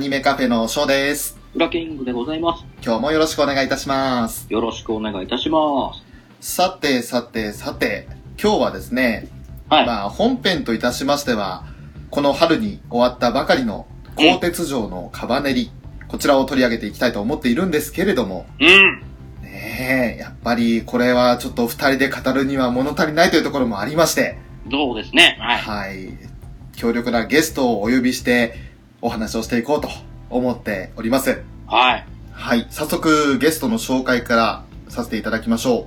[0.00, 1.38] ニメカフェのショーです。
[1.52, 2.64] フラキングでございます。
[2.82, 4.46] 今日もよろしくお願いいたします。
[4.48, 5.92] よろしくお願いいたしま
[6.40, 6.56] す。
[6.56, 8.08] さて、さて、さて、
[8.42, 9.28] 今日はですね、
[9.68, 9.86] はい。
[9.86, 11.64] まあ、本編といたしましては、
[12.10, 15.70] この春に終わったばかりの鋼鉄城のカバネリ、
[16.08, 19.02] こちらを取り上げていきたいと思っているんですけれども、うん。
[19.42, 24.38] ねえ、やっぱりこれはちょっと二人で語るには物足りないというところもありまして、
[24.70, 25.36] そうですね。
[25.38, 25.58] はい。
[25.58, 26.30] はい。
[26.72, 28.69] 強力なゲストをお呼びして
[29.02, 29.88] お話をしていこうと
[30.28, 31.42] 思っております。
[31.66, 32.06] はい。
[32.32, 32.66] はい。
[32.70, 35.86] 早速ゲストの紹介からさせていただきましょ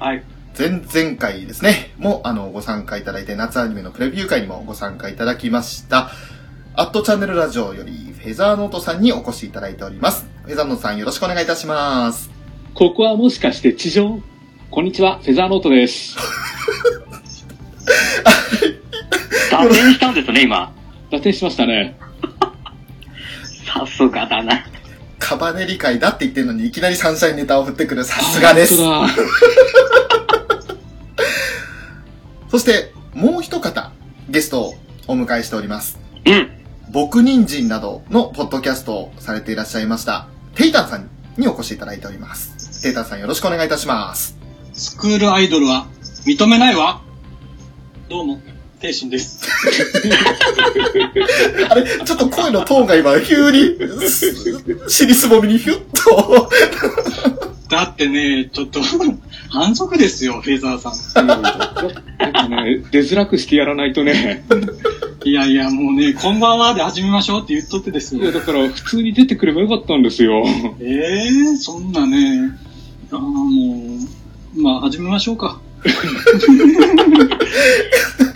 [0.00, 0.02] う。
[0.02, 0.22] はい。
[0.56, 6.10] 前々回ですね、もあの、ご参加いただいて、夏アニメのプレビュー会にもご参加いただきました。
[6.74, 10.26] アットチャンネルラジオより、フェザーノートさんにお越しいただいております。
[10.44, 12.30] フェザーノートさんよろしくお願いいたします。
[12.74, 14.20] ここはもしかして地上？
[14.70, 16.16] こんにちは、フェザーノートです。
[19.50, 20.72] 脱線したんですね、今。
[21.10, 21.96] 脱線しましたね。
[23.74, 24.64] さすがだな。
[25.18, 28.76] カバネリ会だって言ってるのに、いきなりサンシャインネタを振ってくるさすがです。
[32.50, 33.90] そして、もう一方、
[34.28, 34.74] ゲストを
[35.08, 35.98] お迎えしております。
[36.24, 36.50] うん。
[36.90, 42.82] 僕人参などのポッドキャストをされていらっしゃいました、テイタンさんにお越しいただいております。
[42.82, 44.38] テイタンさんよろしくお願いいたします。
[44.72, 45.86] スクールアイドルは
[46.24, 47.00] 認めないわ。
[48.08, 48.40] どうも、
[48.84, 49.40] 天心です。
[51.70, 54.30] あれ、ちょっと声のトーンが今、急に、す
[54.90, 56.50] 尻すぼみにヒュッと。
[57.70, 58.82] だってね、ちょっと、
[59.48, 60.90] 反則ですよ、フェザーさ
[61.22, 61.26] ん。
[62.50, 64.44] ね、出づらくしてやらないとね。
[65.24, 68.32] いやいや、もうね、こんばんはで始めましょうって言っとってですいや、よ。
[68.32, 70.44] だから普通に出てくればよかったんですよ。
[70.78, 72.50] ええー、そんなね、
[73.10, 73.96] ああ、も
[74.54, 75.58] う、まあ始めましょうか。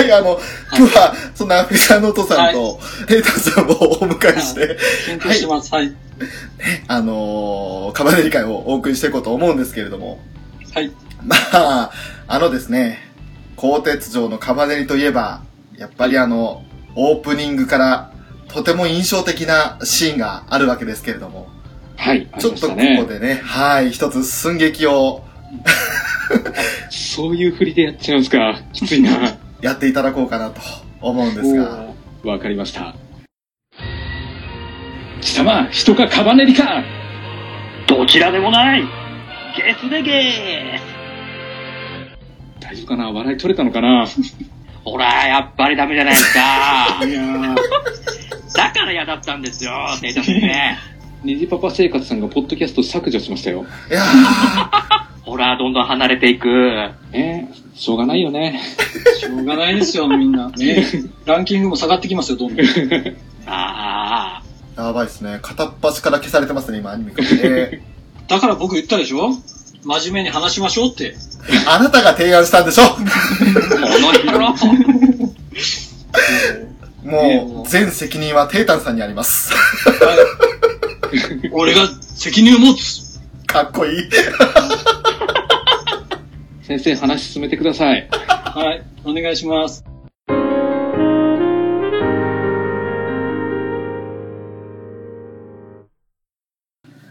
[0.00, 0.40] はい、あの、
[0.76, 5.74] 今日は、そんなフェザーノートさんと、テイタンさんをお迎えして、研究してます。
[5.74, 5.94] はい。
[6.88, 10.20] あのー、カバネリ会をお送りしていこうと思うんですけれども、
[10.74, 10.90] はい。
[11.22, 11.90] まあ、
[12.28, 12.98] あのですね、
[13.56, 15.42] 鋼鉄城のカバネリといえば、
[15.76, 18.12] やっぱりあの、オープニングから、
[18.48, 21.48] とても印象的なシーンがあるわけですけれども、
[21.96, 23.04] はい、あちょっとここ。
[23.04, 25.24] でね、はい、一つ寸劇を
[26.90, 28.60] そういう振りでやっちゃうんですか。
[28.72, 29.36] きついな。
[29.62, 30.60] やっていただこうかなと
[31.00, 31.92] 思うんですが、
[32.24, 32.94] わかりました。
[35.20, 36.82] 貴様、人かカバネリか
[37.86, 38.82] どちらでもない。
[38.82, 40.80] ゲスでゲ
[42.60, 43.10] 大丈夫かな？
[43.10, 44.06] 笑い取れたのかな？
[44.84, 47.04] ほら、やっぱりダメじゃないですか。
[47.04, 47.12] い
[48.54, 50.48] だから嫌だったんですよ、テイタ先生。
[51.22, 53.66] 虹パパ生活さんがポッドキャスト削除しましたよ。
[53.90, 54.06] いやー、
[55.22, 56.48] ほら、どんどん離れていく。
[57.12, 58.60] ねしょうがないよね。
[59.18, 60.48] しょうがないですよ、みんな。
[60.50, 60.86] ね、
[61.24, 62.66] ランキングも下がってきますよ、どんどん。
[63.46, 64.42] あ
[64.76, 64.82] あ。
[64.82, 65.38] やばいですね。
[65.42, 67.82] 片っ端から消されてますね、今、アニメからね。
[68.28, 69.30] だから僕言ったでしょ？
[69.82, 71.14] 真面目に話しましょうって。
[71.66, 72.82] あなたが提案したんでしょ？
[77.02, 79.52] もう、全責任はテイタンさんにあります。
[81.52, 83.18] 俺が責任を持つ。
[83.46, 84.02] かっこいい。
[86.70, 88.08] 先生話進めてください。
[88.14, 88.84] はい。
[89.04, 89.84] お願いします。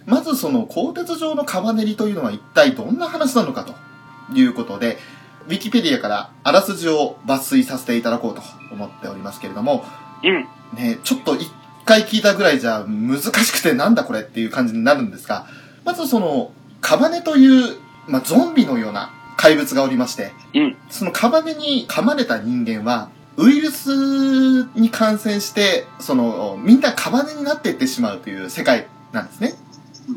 [0.06, 3.76] まずその鋼鉄状のカバネリというのは一体どんな話なのかと
[4.34, 4.98] いうことで、
[5.50, 8.42] ウィキペディアからあらすじを抜粋させていただこうと
[8.72, 9.84] 思っておりますけれども、
[10.24, 10.48] うん。
[10.74, 11.52] ね、ちょっと一
[11.84, 15.48] 回聞いたぐらいじゃ難しくてなんだこれっていう感じになるんですが、
[15.84, 17.76] まずその、カバネという、
[18.08, 20.78] まあ、ゾンビのような怪物がおりまして、うん。
[20.90, 29.54] そのカバネに噛まれた人間は、ウイルスに感染して、その、みんなカバネになっていってしまうという世界なんですね。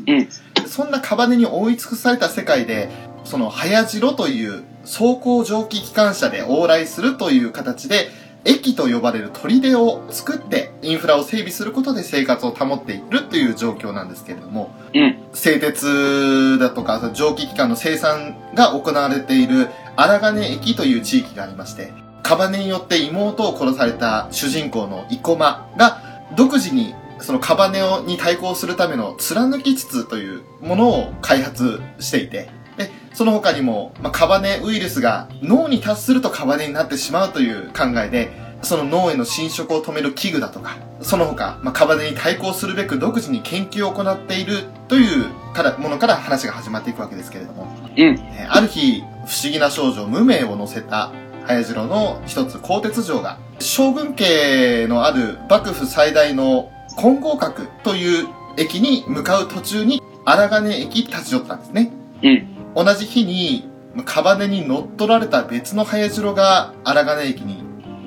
[0.07, 0.67] うん。
[0.67, 2.89] そんなカバネに覆い尽くされた世界で、
[3.23, 8.09] その、早白という走行蒸気機関車で往来するという形で、
[8.45, 15.17] 駅と呼ばれる砦を作って、インフラを整備することで生活を保っているという状況なんですけれども、うん。
[15.33, 26.01] 製鉄だとか、蒸気機関の生産が行われている荒金駅という地域がありまして、カバネによって妹を殺された主人公の生駒が
[26.35, 38.31] 独自にそのカバネをに対抗するための貫き筒というものを開発していて、で、その他にも、まあ、カバネウイルスが脳に達するとカバネになってしまうという考えで、
[38.63, 48.01] その脳への侵食を止める器具だとか、その他、まあ、カバネに対抗するべく独自に研究を行っているというからものから話が始まっていくわけですけれども、うん。
[48.01, 49.03] えーある日、不
[49.41, 51.11] 思議な少女、無名を乗せた、
[51.47, 58.27] 早次郎の一つ、鋼鉄城が、将軍家のある幕府最大の金剛閣という
[58.57, 61.91] 駅に向かう途中に、荒金駅に立ち寄ったんですね。
[62.21, 62.52] うん。
[62.75, 63.69] 同じ日に、
[64.05, 67.63] カバネに乗っ取られた別の早次郎が荒金駅に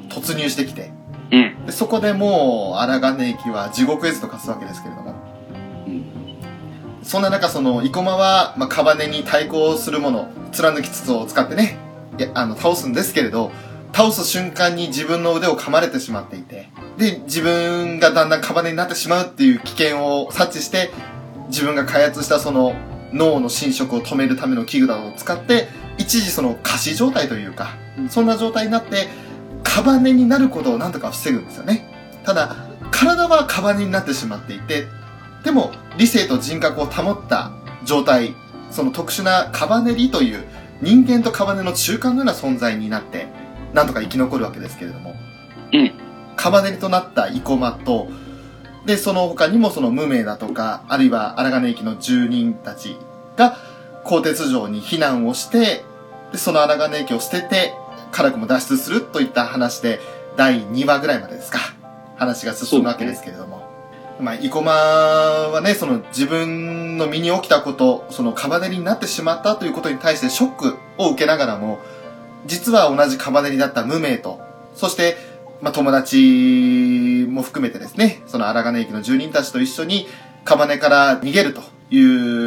[0.08, 0.90] 突入してきて、
[1.30, 1.66] うん。
[1.66, 5.14] でそこでもう荒金駅は地獄絵図と化すわけですけれども、
[7.06, 11.78] そんな中、その、生駒は、まあ、カバネに対抗するもの、貫き筒を使ってね、
[12.18, 13.52] いや、あの、倒すんですけれど、
[13.92, 20.90] 倒す瞬間に自分の腕を噛まれてしまっていて、で、自分がだんだんカバネになってしまうっていう危険を察知して、
[21.48, 22.74] 自分が開発したその、
[23.12, 25.68] 脳の侵食を止めるための器具などを使って、
[25.98, 27.76] 一時その、仮死状態というか、
[28.10, 29.08] そんな状態になって、
[29.62, 31.92] カバネになることをなんとか防ぐんですよね。
[32.24, 32.56] ただ、
[32.90, 34.86] 体はカバネになってしまっていて、
[35.44, 37.52] でも、理性と人格を保った
[37.84, 38.34] 状態、
[38.70, 40.44] その特殊なカバネリという
[40.82, 43.28] 人間とカバネの中間のような存在になって、
[43.72, 45.14] なんとか生き残るわけですけれども、
[45.72, 45.92] うん。
[46.36, 48.08] カバネリとなった生駒と、
[48.86, 52.96] で、その他にもその無名だとか、あるいは荒金駅の住人たち
[53.36, 53.56] が、
[54.04, 55.84] 鋼鉄城に避難をして、
[56.30, 57.74] で、その荒金駅を捨てて、
[58.12, 59.98] 辛くも脱出するといった話で、
[60.36, 61.58] 第2話ぐらいまでですか、
[62.16, 63.66] 話が進むわけですけれども。
[64.20, 71.80] まあ、生駒はね、その自分の身に起きたこと、そのカバネリになってしまったということに対してショックを受けながらも、
[72.46, 74.40] 実は同じカバネリだった無名と、
[74.76, 75.16] そして、
[75.60, 80.06] まあ、友達も含めてですね、その荒金駅の住人たちと一緒に、
[80.44, 82.00] カバネから逃げるとい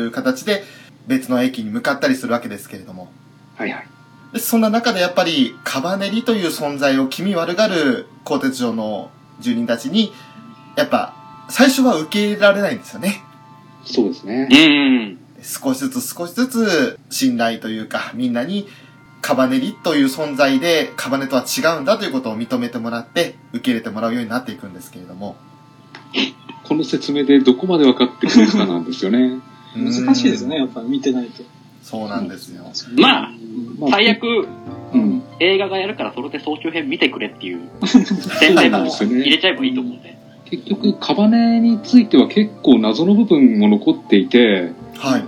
[0.08, 0.64] う形で、
[1.08, 3.12] 別の駅に向かったりするわけですけれども。
[3.56, 3.88] はいはい。
[4.34, 9.10] でそんな中でやっぱり、カバネリという存在を気味悪がる鋼鉄城の
[9.40, 10.14] 住人たちに、
[10.76, 11.16] やっぱ、
[11.50, 13.24] 最初は受け入れられないんですよね。
[13.86, 14.56] そうですねう。
[14.56, 15.18] ん。
[15.42, 18.68] 少しずつ少しずつ信頼というか、みんなに
[19.21, 25.36] カバネリという存在でカバネとは違うんだということを認めてもらって、受け入れてもらうようになっていくんですけれども。
[26.63, 29.39] この説明でどこまで分かってくれるかなんですよね。
[29.75, 31.44] 難しいですね、やっぱり見てないと。
[31.82, 32.63] そうなんですよ。
[32.98, 33.32] まあ、
[33.79, 34.48] まあ最悪、
[34.94, 35.24] うん。
[35.39, 38.05] 映画がやるからそれで総集編見てくれっていう 先
[38.55, 40.17] 生も入れちゃえばいいと思うんで。
[40.46, 45.24] 結局、カバネについては結構謎の部分も残っていて、はい。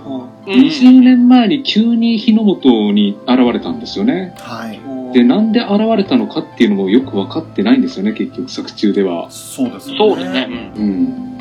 [0.46, 4.34] あうん20年前に急に日の本に現れたんですよね。
[4.38, 4.80] はい。
[4.84, 9.30] あで、なんで現れたのかっていうのもよく分かってないんですよね、結局作中では。
[9.30, 9.96] そうですね。
[9.98, 10.72] そうですね。
[10.76, 11.38] うん。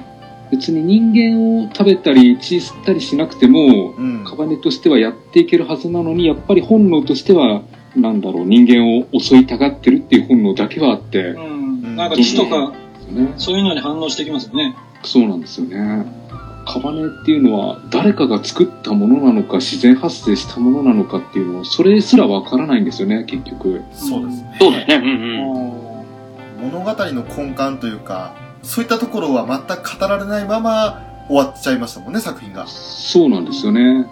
[0.51, 4.24] 別に人間を食べたり血吸ったりしなくても、うん。
[4.25, 7.62] カバネとしてはやっていけるはずなのに、やっぱり本能としては、
[7.96, 11.96] なんだろう、人間を襲いたがってるっていう本能だけはあって、うん。
[11.96, 12.74] なんか血とか、
[13.10, 14.75] ね、そういうのに反応してきますよね。
[15.03, 16.20] そうなんですよね。
[16.65, 24.57] カバネっていうのは誰かが作ったものなのか自然発生したものなのかっていうのをそれすらわからないんですよね結局そうですね。
[24.59, 24.95] そうですね。
[24.95, 26.71] うんあうん。
[26.71, 32.67] 物語の根幹というか、そういったところは全く語られないまま終わっちゃいましたもんね、作品が。
[32.67, 34.05] そうなんですよね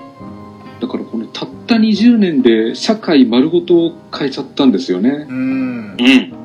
[0.81, 5.35] だからこのたった20年で社会丸ごと変えちゃったんですよねうーん。
[5.35, 5.97] うん。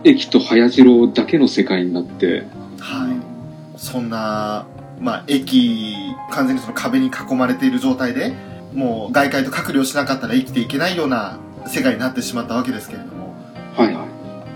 [0.04, 2.44] 駅と早次郎だけの世界になって
[2.80, 3.16] はい。
[3.76, 4.66] そんな、
[5.00, 5.96] まあ、駅、
[6.30, 8.34] 完全にその壁に囲まれている状態で、
[8.74, 13.34] もう外界と隔離をしなかったら生きていけないような世界になってしまったわけですけれども、
[13.76, 14.06] はいはい。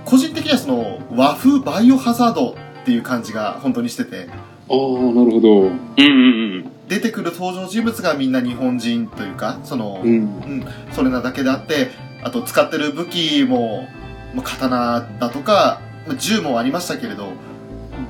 [0.04, 2.54] 個人的にはその和風バイオハザードっ
[2.84, 4.28] ていう感じが本当にしてて、
[4.70, 4.76] ああ、
[5.14, 5.60] なるほど。
[5.60, 6.70] うんうんうん。
[6.88, 10.10] 出てくる登場人物がみんな日本人というか、その、うん。
[10.10, 11.90] うん、それなだけであって、
[12.22, 13.86] あと使ってる武器も、
[14.34, 17.32] まあ刀だとか、まあ銃もありましたけれど、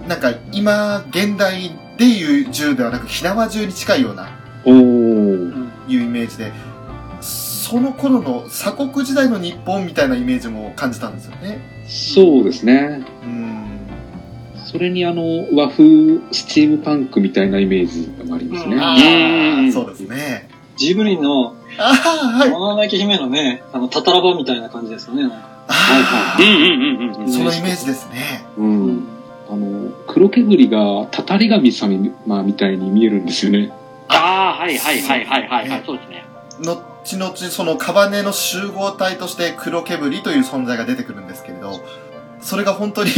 [0.09, 4.31] なんか今、現代でいう銃ではなく、火縄銃に近いような、
[4.65, 5.69] おー。
[5.89, 6.53] いうイメージで、
[7.21, 11.61] その頃の鎖国時代の日本みたいなイメージも感じたんですよね。
[11.87, 13.03] そうですね。
[13.23, 13.69] うん。
[14.65, 15.85] それにあの、和風
[16.33, 18.77] スチームパンクみたいなイメージがありますね。
[18.77, 20.49] うんあうんあ、そうですね。
[20.77, 21.91] ジブリの、あ
[22.37, 22.51] あ、はい。
[22.51, 25.23] もののけ姫のね、あの、タタラバみたいな感じですよね。
[25.23, 25.37] なんか
[25.69, 28.45] あうんうんうんうんあ、そのイメージですね。
[28.57, 29.07] うん。
[29.51, 33.71] あの、黒煙がたたり神様みたいに見えるんですよね。
[34.09, 35.83] ああ、はいはいはいはいはいはい。
[35.87, 36.25] そうですね。
[36.61, 41.73] 後々そのカバネの集合体として黒煙という存在が出てくるんですけれど、
[42.41, 43.11] それが本当に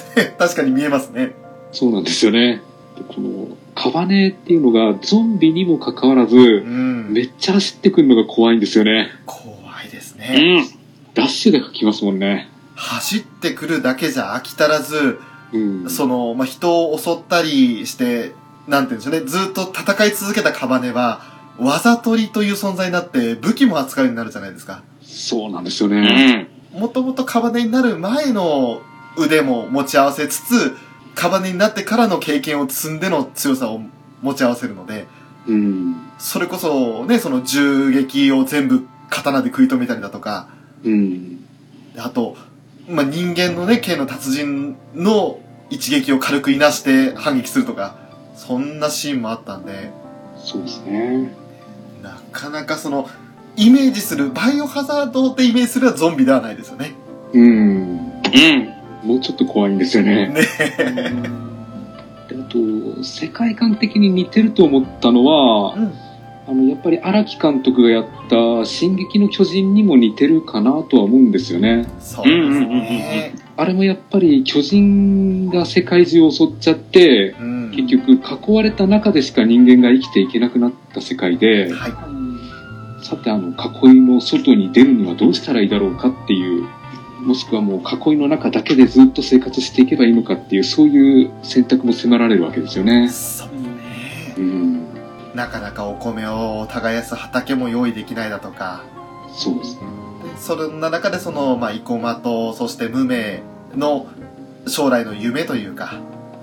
[0.38, 1.32] 確かに見えますね。
[1.72, 2.60] そうなんですよね。
[2.96, 7.12] でこの、カバネっていうのがゾンビにもかかわらずう、ん。
[7.12, 9.08] めっちゃ走ってくるのが怖いんですよね。
[9.24, 9.46] 怖
[9.86, 10.60] いですうね。
[10.60, 10.64] ん。
[11.14, 12.48] ダッシュで来ますもんね。
[12.74, 15.18] 走ってくるだけじゃ飽き足らず、
[15.52, 15.90] うん。
[15.90, 18.32] その、まあ、人を襲ったりして、
[18.68, 21.20] なんて言うんでしょうね、ずっと戦い続けたカバネは、
[21.58, 24.82] わざとりという存在になって武器も扱うようになるじゃないですか。
[25.02, 26.48] そうなんですようね。
[26.74, 26.80] ん。
[26.80, 28.80] もともとカバネになる前の
[29.16, 30.76] 腕も持ち合わせつつ、
[31.14, 33.80] カバネになってからの経験を積んでの強さを
[34.22, 35.06] 持ち合わせるので、
[35.46, 35.96] うん。
[36.18, 40.48] それこそね、その銃撃を全部刀で食い止めたりだとか、
[40.84, 41.44] うん。
[41.98, 42.36] あと、
[42.88, 45.38] まあ、人間のね、剣の達人の
[45.70, 47.96] 一撃を軽くいなして反撃するとか、
[48.36, 49.90] そんなシーンもあったんで、
[50.38, 51.32] そうですね。
[52.02, 53.08] なかなかその、
[53.56, 56.94] イメージする、バイオハザードってイメージするのはゾンビではないですよね。
[57.32, 57.42] うん。
[57.42, 59.08] うん。
[59.08, 60.28] もうちょっと怖いんですよね。
[60.28, 60.34] ね
[62.28, 65.92] であと、世界観的に似てると思ったのは、うん。
[66.46, 71.86] あの、やっぱり荒木監督がやった進撃の巨人にも似てるかなとは思うんですよね。
[72.00, 73.34] そうですね。
[73.56, 77.70] あれもやっぱり巨人が世界中を襲っちゃって、うん。
[77.74, 81.90] 結局囲われた中でしか人間が生きていけなくなった世界で、はい。
[81.90, 82.22] うん
[83.02, 86.66] さてあの囲いの外に出るにはどうしたらいいだろうかっていう、
[87.20, 93.08] もしくはもう囲いの中だけでずっと生活していけばいいのかっていう、そういう選択も迫られるわけですよね。
[93.08, 94.34] そうね。
[94.38, 94.91] うん。
[95.34, 98.84] なかなかお米を耕す畑も用意できないだとか、
[99.34, 99.80] そうですね。
[100.38, 103.42] そんな中でその、まあ、生駒と、そして無名
[103.76, 104.06] の
[104.66, 105.94] 将来の夢というか、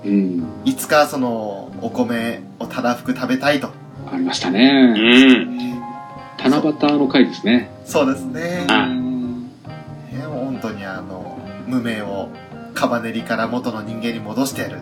[0.04, 0.44] うん。
[0.64, 3.68] いつかその、お米をたらふく食べたいと。
[4.12, 4.92] ありましたうね。
[4.92, 5.80] ん。
[6.38, 7.70] 七夕の回ですね。
[7.84, 8.64] そうですね。
[8.68, 9.42] あうん
[10.10, 12.28] ねもう本当にあの、無名を
[12.74, 14.80] カバネリから元の人間に戻してやる。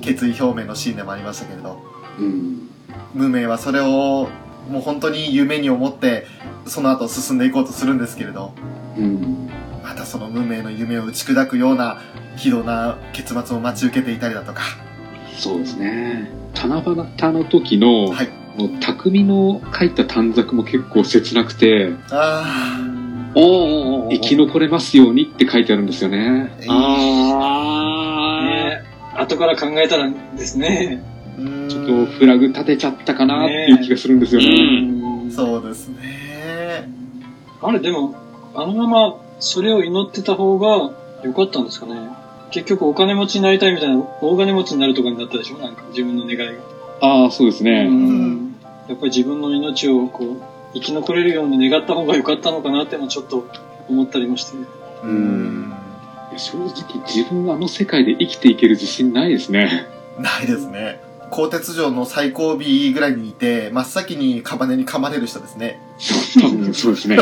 [0.00, 1.80] 決意表明のシーンでもありましたけれど、
[2.18, 2.68] うん。
[3.14, 4.28] 無名はそれを
[4.70, 6.26] もう本当に夢に思って、
[6.66, 8.52] その後進んでいこうとするんですけれど、
[8.96, 9.50] うん。
[9.82, 12.00] またその無名の夢を打ち砕くような、
[12.36, 14.62] ひどな結末を待ち受けていたりだとか。
[15.36, 16.30] そうですね。
[16.54, 18.28] 七夕の時の、はい。
[18.56, 22.78] もう匠の書いた短冊も結構切なくて、あ
[23.34, 26.52] おーおーおー生き残れますようにって書いてあるんですよね。
[26.68, 28.82] あ、あね
[29.16, 31.02] 後から考えたらですね。
[31.72, 34.48] ちょっとフラグ立てちゃったかなっていう気がするんですよね。
[34.48, 36.90] うんそうですね。
[37.62, 38.14] あれ、でも、
[38.54, 40.92] あのままそれを祈ってた方が
[41.24, 41.94] 良かったんですかね。
[42.50, 45.58] 結局お金持ちになりたいみたいな、大金持ちになるとかになったでしょ？
[45.58, 46.44] なんか自分の願いが。
[47.00, 47.86] ああ、そうですね。
[47.88, 48.56] うん
[48.88, 50.42] やっぱり自分の命をこう、
[50.74, 53.46] 生き残れるように願った方が良かったのかなってもちょっと
[53.88, 54.56] 思ったりもして。
[55.04, 55.72] うん。
[56.36, 59.86] 正直自分はあの世界で生きていける自信ないですね。
[60.18, 61.00] ないですね。
[61.32, 62.56] 鋼鉄城の最後尾
[62.92, 65.80] ぐらいにいて、真っ先にカバネに噛まれる人ですね。
[65.98, 67.16] そう、多分そうですね。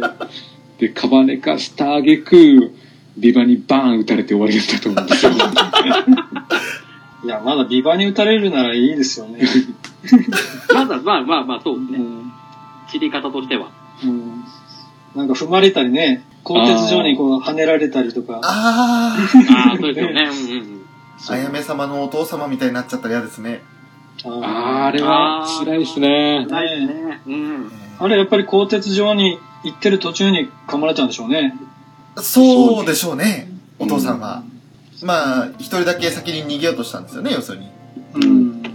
[0.80, 2.72] で、カバネ化したあげく、
[3.18, 5.32] ビバにバーン撃たれて終わりだったと思うんですよ。
[7.24, 9.40] いや、まだビバに打たれるならいいですよね。
[10.72, 11.98] まだ、まあまあまあ、そうね。
[11.98, 12.32] うん
[12.90, 13.70] 知り方としては。
[14.04, 14.44] うん
[15.16, 18.40] なんか踏まれたりね、鋼鉄状にこう跳ねられたりとか。
[18.42, 20.28] あああ、そうですよね。
[20.30, 20.85] うんうんうん。
[21.28, 23.62] あ、あやめ様のお父様みたいになっちゃったら嫌ですね。
[24.24, 26.46] ああーあれは辛いですね。
[26.48, 27.20] ーねね。
[27.26, 27.72] うん。
[27.98, 31.54] あれやっぱり鋼鉄状に行ってる途中に噛まれたんでしょうね。
[32.16, 34.42] そうでしょうね、お父さんは。
[35.02, 37.68] まあ、一人だけ先に逃げようとしたんですよね、要するに。
[38.14, 38.62] うん。
[38.62, 38.70] ま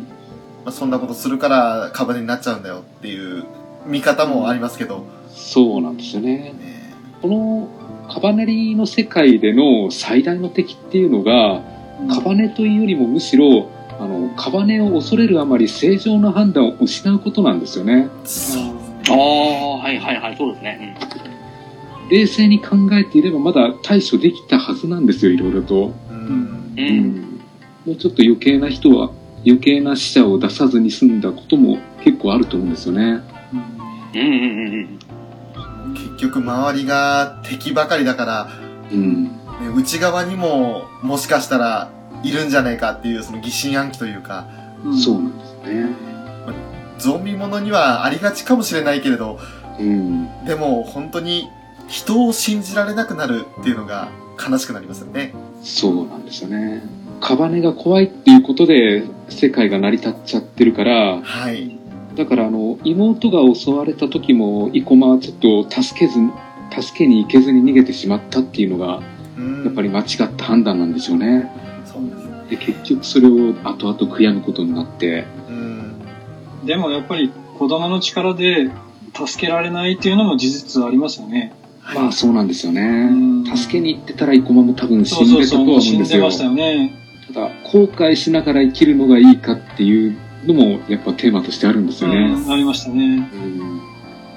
[0.68, 3.46] あ、そんなことするからカバネになっちゃうんだよっていう
[3.88, 6.38] 見方もありますけど、そうなんですよね。
[6.38, 7.68] ねこの
[8.14, 11.62] カバネリの世界での最大の敵っていうのが、
[12.10, 18.10] カバネというよりもむしろ、あの、カバネを恐れるあまり正常な判断を失うことなんですよね。
[19.10, 20.98] ああ、はいはいはい、そうですね。
[22.10, 25.94] 冷静に考えていればまだ対処できたはずなんですよ、いろいろと。
[26.10, 26.18] うん。
[26.18, 26.26] うん。
[26.28, 26.82] う。
[26.82, 27.42] うんん。
[27.86, 29.12] もうちょっと余計な人は、
[29.46, 33.22] 余計な死者を出さずに済んだことも結構あると思うんですよね。
[34.14, 35.00] うんうんうん
[35.86, 35.94] うん。
[35.94, 38.50] 結局周りが敵ばかりだから、
[38.92, 39.32] うん。
[39.72, 41.92] ね、内側にももしかしたら
[42.24, 44.48] いるんじゃないかっていうその疑心暗鬼というか、
[44.84, 45.86] うんそうなんですね。
[46.98, 49.40] ゾンビものにはありがちかもしれないけれど、
[49.80, 50.46] うん。
[50.46, 51.50] でも本当に
[51.88, 54.10] 人を信じられなくなるっていうのが
[54.40, 55.34] 悲しくなりますよね。
[55.64, 56.82] そうなんですよね。
[57.20, 61.78] カバネが怖いっていうことで世界が成り立っちゃってるから、はい。
[62.16, 66.20] だからあの、妹が襲われた時も、生駒はちょっと助けず、
[66.82, 71.52] 助けに行けずに逃げてしまったっていうのが、うんやっぱり間違った判断なんでしょうね。
[71.86, 72.50] そうです。
[72.50, 75.96] で、結局それを後々悔やむことになって、うん。
[76.66, 78.70] でもやっぱり子供の力で
[79.14, 81.54] 助けられないっていうのも事実ありますよね。
[81.96, 83.46] まあそうなんですよねうん。
[83.46, 86.06] 助けに行ってたら生駒も多分死んでたとはそうそう、思うんですよ。
[86.06, 86.94] 死んでましたよね。
[87.28, 92.36] ただ、後悔しながら生きるのがいいかっていうのも、やっぱテーマとしてあるんですよね。
[92.38, 93.30] うん、ありましたね。
[93.34, 93.82] うん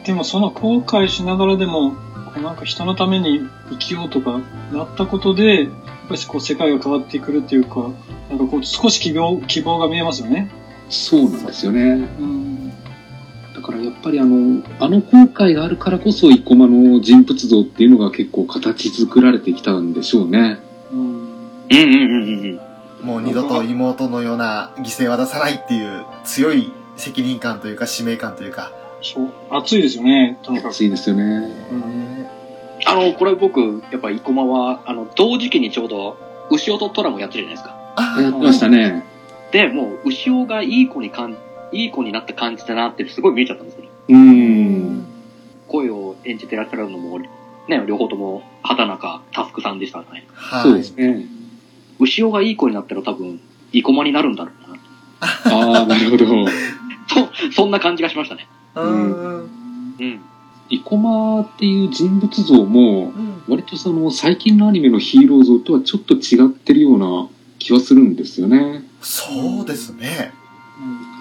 [0.05, 1.97] でもその後悔しながらでも、
[2.41, 4.41] なんか人のために生きようとか
[4.73, 5.73] なったことで、やっ
[6.09, 7.91] ぱりこう世界が変わってくるっていうか、
[8.29, 10.51] なんかこう少し希望、希望が見えますよね。
[10.91, 11.81] そうなんですよね。
[12.19, 12.71] うん。
[13.55, 20.59] だからやっぱりあの、あの後悔があるからこそ、生駒の人物像っていうのが結構形作られてきたんでしょうね。
[20.93, 21.01] うん。
[21.01, 22.61] うんうんうんうん
[23.05, 28.73] もう二度と妹のような犠牲は出さないっていう強い責任感というか使命感というか。
[29.05, 29.31] そう。
[29.51, 30.71] 熱いですよね、とにかく。
[30.71, 31.23] 熱いですよね。
[31.71, 32.27] うん。
[32.87, 36.17] あの、これ僕、やっぱ生駒は、あの、同時期にちょうど、
[36.51, 37.95] 牛尾とトラもやってるじゃないですか。
[37.97, 39.05] あやってましたね。
[39.53, 41.37] で、もう、牛尾がいい子にかん、
[41.73, 43.85] いい子になった感じだなってすごい見えちゃったんですよ。
[44.09, 45.05] うん。
[45.69, 47.29] 声を演じてらっしゃるのも、ね、
[47.87, 50.27] 両方とも、畑中、タスクさんでしたね。
[50.33, 50.63] はい。
[50.63, 51.27] そうですね。
[52.01, 53.41] 牛尾がいい子になったら多分、
[53.73, 55.77] 生駒になるんだろうな。
[55.81, 56.27] ああ、なるほど。
[57.51, 58.47] そ、そんな感じがしましたね。
[58.75, 59.43] うん。
[60.01, 60.21] うん。
[60.71, 68.83] 生駒っていう人物像も、うん割とその最近のアニメのヒーロー像とはちょっと違ってるような気はするんですよね。
[69.03, 70.33] そうですね。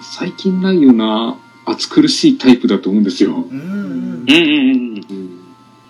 [0.00, 3.34] 最近ないような暑苦しいタイプだと思うんですよ。
[3.34, 3.62] うんうん。
[3.62, 4.96] うんうんうんうん。
[4.96, 5.38] うん、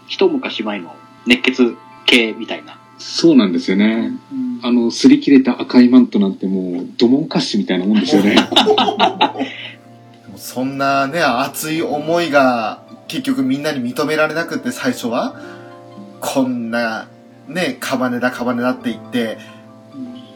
[0.08, 1.76] 一昔前の熱血
[2.06, 2.78] 系みたいな。
[2.98, 4.12] そうなんですよね。
[4.32, 8.34] うんあの、擦り切れた赤いマントなんてもう、ドモンカッシュみたいなもんですよね。
[10.44, 15.40] そんなね、熱い思いが結局みんなに認められなくって最初は、
[16.20, 17.08] こんな、
[17.48, 19.38] ね、カバネだカバネだって言って、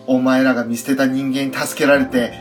[0.06, 2.32] お前らが見捨てた人間に助けられて、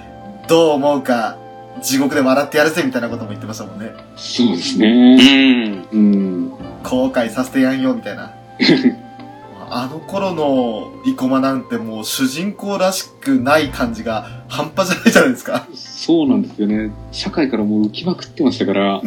[0.48, 1.38] どう思うか、
[1.84, 3.92] 地獄で笑ってやるぜみたいなことも言ってましたもんね。
[4.16, 5.26] そうですうね。
[5.26, 5.88] ん。
[5.92, 6.50] うん。
[6.84, 8.32] 後悔させてやんよ、みたいな。
[9.70, 15.68] あの頃の生駒なんてもう主人公らしくない感じが半端じゃないじゃないですか。
[15.98, 16.92] そうなんですよね。
[17.12, 19.02] 社会からもう浮きまくってましたから。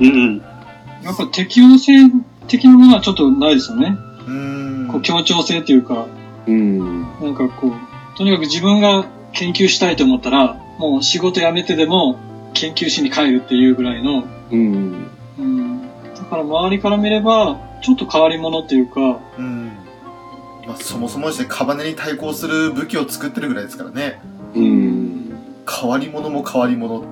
[0.00, 0.38] うん、うん。
[1.04, 1.92] やっぱ適応性
[2.48, 3.96] 的なものはちょっとないですよね。
[4.26, 4.88] うーん。
[4.88, 6.08] こう協調性っていうか、
[6.48, 7.02] うん。
[7.02, 12.18] なんかこう、とにかく自分が研究したいと思ったら、もう仕事辞めてでも
[12.54, 15.06] 研究しに帰るっていうぐらいの、うん。
[15.38, 15.82] うん。
[16.16, 19.70] だから周りから見れば、ちょっと変わり者っていうか、うん。
[20.66, 24.18] まあ、そもそもしてカバネに対抗する武器を作ってるぐらいですからね。
[24.54, 25.32] うん。
[25.68, 27.04] 変わり者も変わり者。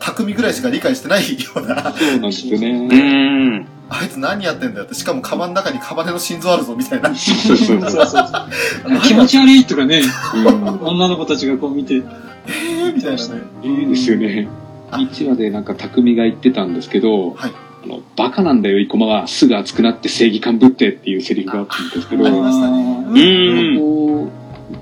[0.00, 1.92] 匠ぐらいしか理解してないような。
[1.92, 3.58] そうなんですようね。
[3.58, 3.66] ん。
[3.90, 4.94] あいつ何やってんだよって。
[4.94, 7.14] しかもカバンの中にカバネの心臓あるぞみたいな。
[7.14, 9.00] そうそうそうそう そう。
[9.02, 10.02] 気持ち悪いとかね、
[10.34, 10.78] うん。
[10.86, 13.42] 女の子たちがこう見て、えーみたいなね。
[13.62, 14.48] いいですよね。
[14.92, 17.52] 1話でなんか匠が言ってたんですけど、はい。
[17.84, 19.26] あの、バカなんだよ、生駒は。
[19.26, 24.24] すぐ熱くなって正義感ぶってっていうセリフがあったんですけど、ありましたねう。
[24.24, 24.28] ん。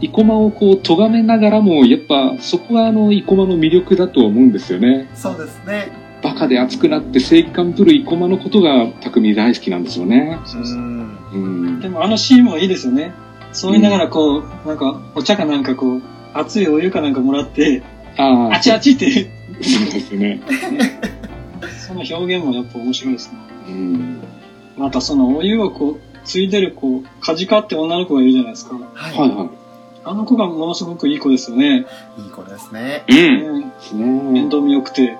[0.00, 5.08] 生駒をこう、咎めながらも、やっぱ、そこがあの、生駒の魅力だと思うんですよね。
[5.14, 5.90] そうですね。
[6.22, 10.38] バカで熱くなって正義感ぶる生駒のことが、匠大好きなんですよね。
[10.44, 11.18] うーん。
[11.32, 11.80] うん。
[11.80, 13.12] でもあのシーンもいいですよね。
[13.52, 16.02] そう言いながらこう、なんか、お茶かなんかこう、
[16.34, 17.82] 熱いお湯かなんかもらって、
[18.18, 19.30] ああ、あちあちって、
[19.62, 20.40] そうですね。
[21.86, 23.38] その表現もやっぱ面白いですね。
[23.68, 24.20] うん。
[24.76, 28.74] またそのお湯をこう、ついでるこう、カジカって女の子がいるじゃないですか。
[28.74, 29.16] はい。
[29.16, 29.48] はいはい。
[30.06, 31.84] あの子がものすごくいい子ですよね。
[32.16, 33.04] いい子ですね。
[33.08, 33.16] うん。
[33.16, 34.04] うんですね。
[34.06, 35.16] 面倒見良くて。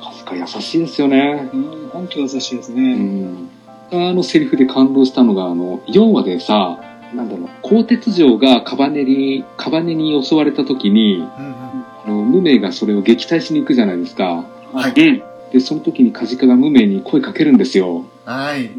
[0.00, 1.50] 恥ずか優しいですよね。
[1.52, 2.94] うん、本当優しいですうね。
[2.94, 3.50] ん。
[3.92, 6.80] あのセリフで感動したのが、あの、4話でさ、
[7.14, 11.28] なんだろう、鋼鉄城がカバネに、カバネに襲われた時に、うんうん
[12.06, 14.46] あの、無名がそれを撃退しに行くじゃないですか。
[14.72, 14.92] はい。
[14.92, 15.22] うん。
[15.52, 18.06] で、その時にカジカが無名に声かけるんですよ。
[18.24, 18.70] はい。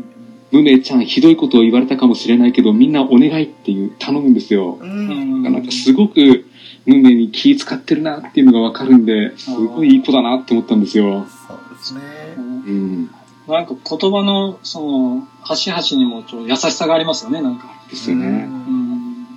[0.51, 4.77] 無名ちゃんひどいことを言われたかもしれないけど、みんなお願いっていう頼むんですよ。
[4.81, 4.83] う。
[4.83, 5.43] うんん。
[5.43, 6.45] なんかすごく
[6.85, 11.25] 無名に気使ってるなっていうのがわかるんで、すごいいい子だなって思ったんですよ。
[11.47, 12.01] そうですね。
[12.37, 13.09] うん。
[13.47, 17.65] なんか言葉の、その、端々にもちょっと優しさがありますよね、なんか。
[17.89, 18.27] ですよね。
[18.27, 19.27] うん。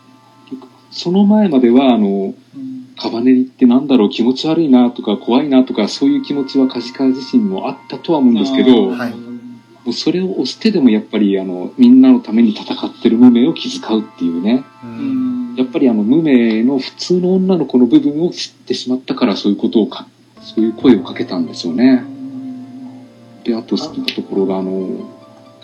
[0.91, 9.24] その前までは、あの、うんカバネリってなんだろう、気持ち悪いなとか怖いなとか、そういう気持ちはカジカ自身もあったとは思うんですけど、はい
[9.91, 14.65] うそれを押してでもやっぱり、あの、みんなのために戦ってる無名を気遣うっていうね。
[14.83, 14.87] う。
[14.87, 15.57] うんん。
[15.57, 20.07] やっぱりあの、無名の普通の女の子の部分を知ってしまったから、そういうことをか、
[20.41, 22.05] そういう声をかけたんですよね。
[23.45, 25.11] で、あと好きなところが、あの、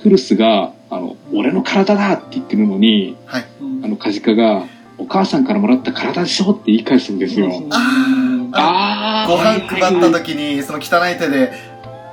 [0.03, 3.47] クルスが、あの、俺の体だって言ってるのに、はい。
[3.61, 4.67] うんあの、カジカが、
[4.99, 7.47] お母さんからもらった体でしょって言い返すんですよ。
[7.47, 7.71] うん
[8.53, 11.53] ああご飯配った時に、その汚い手で、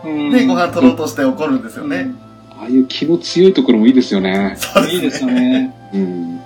[0.07, 2.13] うんね、ご飯取ろうとして怒るんですよね。
[2.51, 4.55] ああいう気の強いところもいいですよね。
[4.57, 4.95] そうですね。
[4.95, 5.75] いいですよね。
[5.93, 6.41] うん。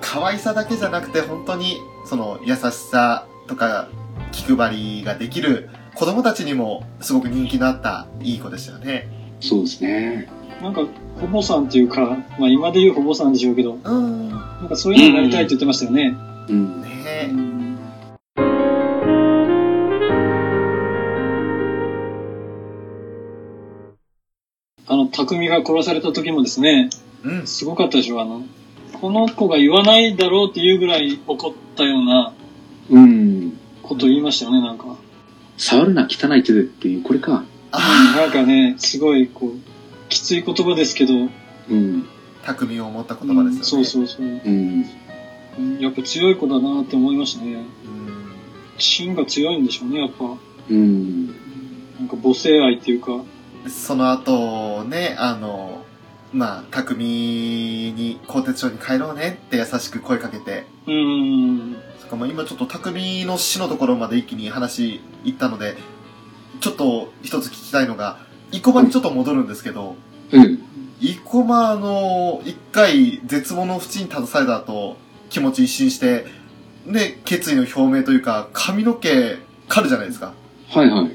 [0.00, 3.88] 可愛さだけじゃなくて、本当に、その、優しさとか、
[4.30, 9.08] 気配りができる子供たちにも、すごく人気のあった、いい子でしたよね。
[9.40, 10.28] そうですね。
[10.62, 10.82] なんか、
[11.20, 14.28] 保母さんっていうか、まあ今で言う保母さんでしょうけど、うん。
[14.28, 16.14] ねなんかそういうのになりたいって言ってましたよね。
[16.48, 16.84] うん。
[17.04, 17.61] え。
[24.92, 26.90] あの、匠が殺された時もですね、
[27.24, 27.46] うん。
[27.46, 28.42] すごかったでしょ、あの、
[29.00, 32.34] この子が言わないだろうっていうぐらい怒ったような
[32.90, 33.58] うん。
[33.82, 34.96] こと言いましたよね、なんか。
[35.56, 37.42] 触るな汚い手でっていう、これか。
[37.70, 39.58] あなんかね、すごい、こう、
[40.10, 42.06] きつい言葉ですけど、うん。
[42.44, 43.64] あ、匠を持った言葉ですよね。
[43.64, 44.26] そうそうそう。
[44.26, 44.84] うん。
[45.58, 47.54] うんやっぱ強い子だなって思いましたね。
[47.54, 47.64] うん。
[48.76, 50.36] 芯が強いんでしょうね、やっぱ。
[50.68, 51.26] うん。
[51.28, 51.32] な
[52.04, 53.22] んか母性愛っていうか。
[53.68, 55.84] その後、ね、あの、
[56.32, 61.76] まあ、匠に、鋼鉄町に帰ろうねって優しく声かけて、うーん。
[62.00, 65.76] そっか、まあ今ちょっと匠の死のところまで一気に話いったので、
[66.60, 68.18] ちょっと一つ聞きたいのが、
[68.50, 69.96] 生駒にちょっと戻るんですけど、
[70.32, 70.58] うん。
[71.00, 74.96] 生駒あの、一回絶望の淵に立たされた後、
[75.28, 76.26] 気持ち一新して、
[76.86, 80.32] で、決意の表明というか、髪の毛刈るじゃないですか。
[80.70, 81.10] はいはい。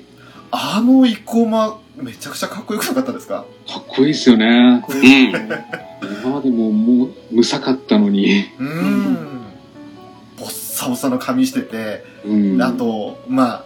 [0.51, 3.45] あの生駒、めちゃくちゃかっこよくなかったですか？
[3.67, 4.83] かっこいいですよね。
[4.87, 5.31] うん
[6.23, 8.45] 今までももう、むさかったのに。
[8.59, 9.41] うーん。
[10.37, 12.61] ボッサボサの髪してて、うん。
[12.61, 13.65] あと、ま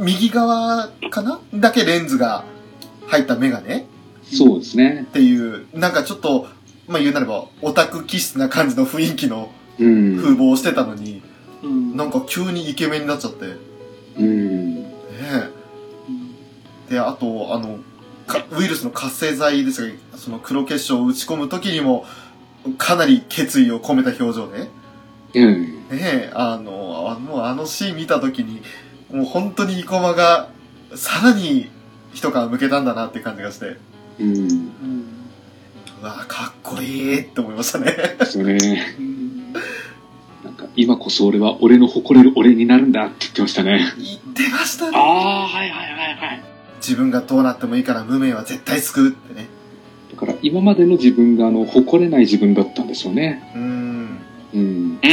[0.00, 1.40] 右側かな？
[1.54, 2.44] だけレンズが
[3.06, 3.86] 入ったメガネ？
[4.24, 5.12] そうですねっ。
[5.12, 6.48] ていう、なんかちょっと、
[6.88, 10.16] まあ言うなれば、オタク気質な感じの雰囲気のうん。
[10.16, 11.22] 風貌をしてたのに、
[11.62, 11.96] うん。
[11.96, 13.54] なんか急にイケメンになっちゃって、ね
[14.16, 14.77] うん。
[16.88, 16.94] え。
[16.94, 17.78] で、あと、あの、
[18.26, 22.06] かウイルスの活性剤ですが、その黒結晶を打ち込む時にも、
[22.76, 24.68] かなり決意を込めた表情で、
[25.34, 25.62] うん。
[25.62, 28.62] ねえ、あの、あもうあのシーン見たときに、
[29.10, 30.50] もう本当に生駒が、
[30.94, 31.70] さらに
[32.12, 33.76] 一皮向けたんだなって感じがして、
[34.18, 34.36] うん。
[34.36, 34.72] うん。
[36.00, 37.92] うわかっこいいって思いましたね。
[38.18, 38.94] ですよね。
[38.98, 39.52] うん
[40.44, 43.92] なんか、今こそ俺は俺の誇れる俺になるんだって言ってましたね。
[43.98, 44.96] 言ってましたね。
[44.96, 46.47] ああ、はいはいはいはい。
[46.78, 49.48] 自分がどうなってもいいから無名は絶対救うってね。
[50.10, 53.52] だから、今までの自分が、あの、誇れない自分だったんですよね。
[53.54, 54.18] うーん。
[54.54, 54.60] うん。
[54.60, 55.10] うんうん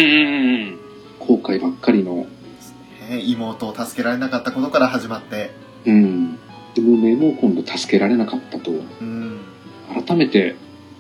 [0.69, 0.79] うん
[1.19, 2.27] 後悔ばっかりの。
[3.09, 5.51] ね妹を助けられなかったことから始まって、
[5.85, 6.35] うん。
[6.73, 8.71] で、無名も今度助けられなかったと。
[8.71, 9.39] うん。
[10.05, 10.55] 改めて、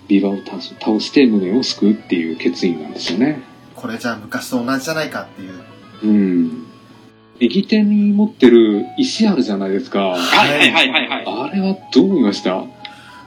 [0.07, 3.41] ビバを倒す倒して無名を救うっていう決意なんですよね。
[3.75, 5.63] これじゃあ昔と同じじゃないかっていう。
[6.03, 6.64] うん。
[7.39, 9.99] 右手に持ってる石あるじゃないですか。
[9.99, 11.23] はいはいはいはいはい。
[11.27, 12.63] あれはどう思いました？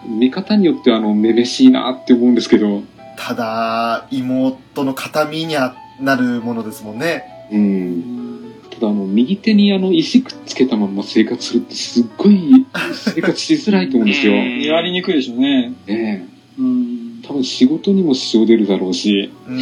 [0.06, 2.82] 見方によってはあの、めめしいなって思うんですけど。
[3.16, 7.24] ただ、妹の形見にはなるものですもんね。
[7.50, 8.54] うん。
[8.70, 14.32] ただあの、右手にあの、石くっつけたまんま生活するってすっごい生活しづらいと思うんですよ。
[14.32, 15.74] うんやりにくいでしょうね。
[15.86, 17.26] ねうんえ。
[17.26, 19.58] 多分仕事にも支障出るだろうし、うん。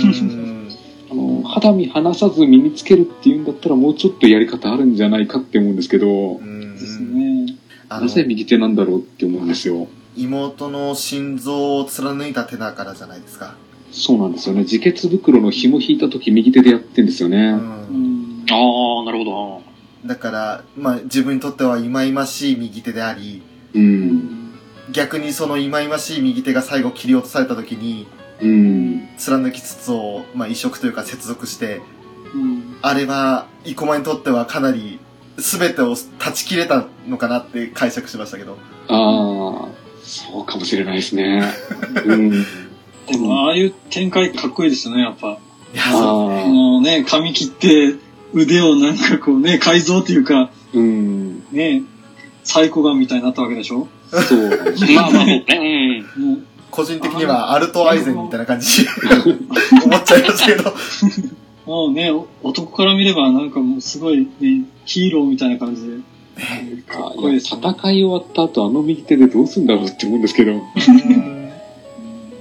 [1.11, 7.57] あの、肌身離さず身につけるっていうんだったらもうちょっとやり方あるんじゃないかって思うんですけど、うんですね。
[7.89, 9.89] なぜ右手なんだろうって思うんですよ。
[10.17, 13.55] 妹の心臓を貫いた手だからじゃないですか。
[13.93, 14.63] そうなんですよね。
[14.63, 17.31] 自決袋の紐引いた時右手でやってんですよう。
[17.31, 17.37] ね。
[17.39, 18.47] うんん。
[18.51, 19.63] ああ、なるほど。
[20.07, 23.43] だから、まあ自分にとっては忌々しい右手であり、
[23.75, 24.53] うん。
[24.93, 28.26] 逆にその忌々しい右手が最後切り落とされた時に、うん。
[28.41, 31.83] 貫き筒を、まあ移植というか接続して、
[32.35, 32.77] うん。
[32.83, 34.99] あれは、生駒にとってはかなり、
[35.39, 38.59] 全てを断ち切れたのかなって解釈しましたけど。
[38.89, 39.69] ああ、
[40.03, 41.43] そうかもしれないですね。
[42.05, 42.31] うん。
[42.31, 45.39] でも、ああいう展開かっこいいですよね、やっぱ。
[45.75, 47.95] いや、そうああ、もうね、髪切って、
[48.33, 51.45] 腕をなんかこうね、改造っていうか、うん。
[51.53, 51.83] ね、
[52.45, 54.51] サイコガンみたいになったわけでしょそう
[54.95, 56.05] まあまあ、そうね。
[56.17, 56.43] もう、
[56.77, 58.85] 個人的にはアルトアイゼンみたいな感じ、
[59.83, 60.75] 思っちゃいましたけど。
[61.65, 65.97] もうね、お男から見ればなんかもうすごいね、ヒーローみたいな感じで。
[66.87, 67.61] かっこいいですね。
[67.63, 70.53] 戦い終わった後、あの右手でどうすんだろうって思うんですけど。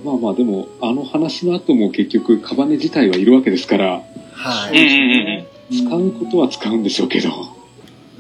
[0.03, 5.47] まあまあ、でも、あの話の後も結局、カバネ自体はいるわけですから、はい。
[5.73, 7.29] 使うことは使うんでしょうけど。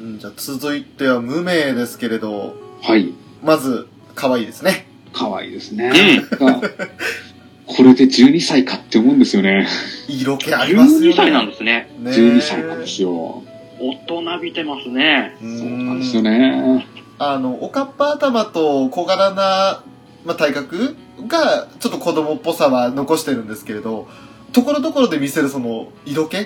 [0.01, 3.13] うん、じゃあ続いては無名ですけれど、はい。
[3.43, 4.94] まず、可愛いですね。
[5.15, 6.21] 可愛いですね。
[6.31, 6.61] が
[7.67, 9.65] これで12歳かって思うんですよね。
[10.07, 11.07] 色気ありますよね。
[11.07, 11.89] 12歳なんですね。
[11.99, 13.43] ね12歳なんですよ。
[13.79, 15.37] 大人びてますね。
[15.41, 16.85] うそうなんんですよね。
[17.17, 19.83] あの、おかっぱ頭と小柄な、
[20.25, 20.95] まあ、体格
[21.27, 24.07] が、ちょっと子供っぽさは残してるんですけれど、
[24.51, 26.37] ところどころで見せるその、色気？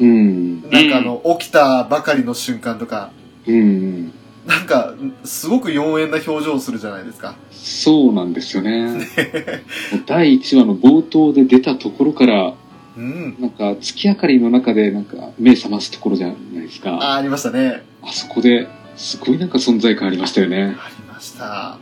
[0.00, 0.62] うん。
[0.70, 3.12] なんかあの、起きたばかりの瞬間とか、
[3.46, 4.12] うん。
[4.46, 7.36] なんか、すごく妖艶な表情をするじゃないですか。
[7.50, 9.06] そうなんですよね。
[10.06, 12.54] 第1話の冒頭で出たところから、
[12.96, 13.36] うん。
[13.38, 16.94] なんか月明かりの中でなんか目覚ますところじゃないですか。
[16.94, 17.84] あ、ありましたね。
[18.02, 20.76] あそこですごいなんか存在感ありましたよね。
[20.78, 21.78] ありました。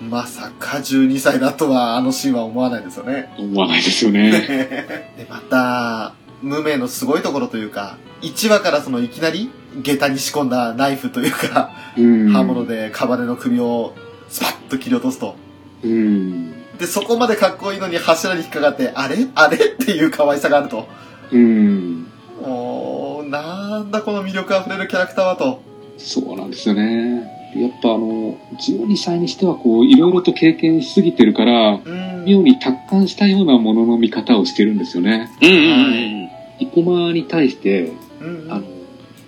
[0.00, 3.34] うん、まさか12歳だとは、あのシーンは思わないですよね。
[3.38, 4.30] 思わないですよね。
[5.18, 9.50] で、また、無名のすごいところというか、1話からそのいきなり、
[9.82, 12.28] 下駄に仕込んだナイフというか、うん。
[12.30, 13.94] 刃物でカバネの首を
[14.28, 15.36] スパッと切り落とすと。
[15.82, 16.52] うん。
[16.78, 19.28] で、そこまでかっこいいのに柱に引っかかって、あれ？
[19.34, 19.56] あれ？
[19.56, 20.86] っていう可愛さがあると。
[21.32, 22.06] うん。
[22.42, 25.62] もう、なんだこの魅力あふれるキャラクターはと。
[25.98, 27.34] そうなんですよね。
[27.54, 32.24] やっぱあの、12歳にしてはこう、いろいろと経験しすぎてるから、うん。
[32.26, 35.30] 妙に達観したようなものの見方をしてるんですよね。
[35.40, 36.28] うんうんうん。
[36.58, 38.52] 生駒に対して、うん。
[38.52, 38.64] あの、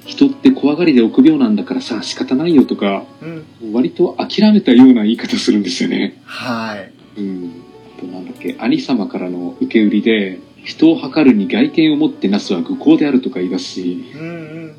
[0.08, 3.72] 人って怖がりで臆病なんだからさ、仕方ないよとか、うん。
[3.74, 6.18] 割と諦めたような言い方するんですよね。
[6.24, 7.20] はい。
[7.20, 7.52] うん。
[7.98, 14.32] あとなんだっけ、兄様からの受け売りで、人を測るに外見を持ってなすは愚行であるとか言い出すし、うんう
[14.68, 14.74] ん。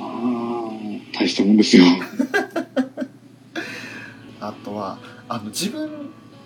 [0.00, 0.70] ああ、
[1.18, 1.84] 大したもんですよ。
[4.40, 4.98] あとは、
[5.28, 5.90] あの、自分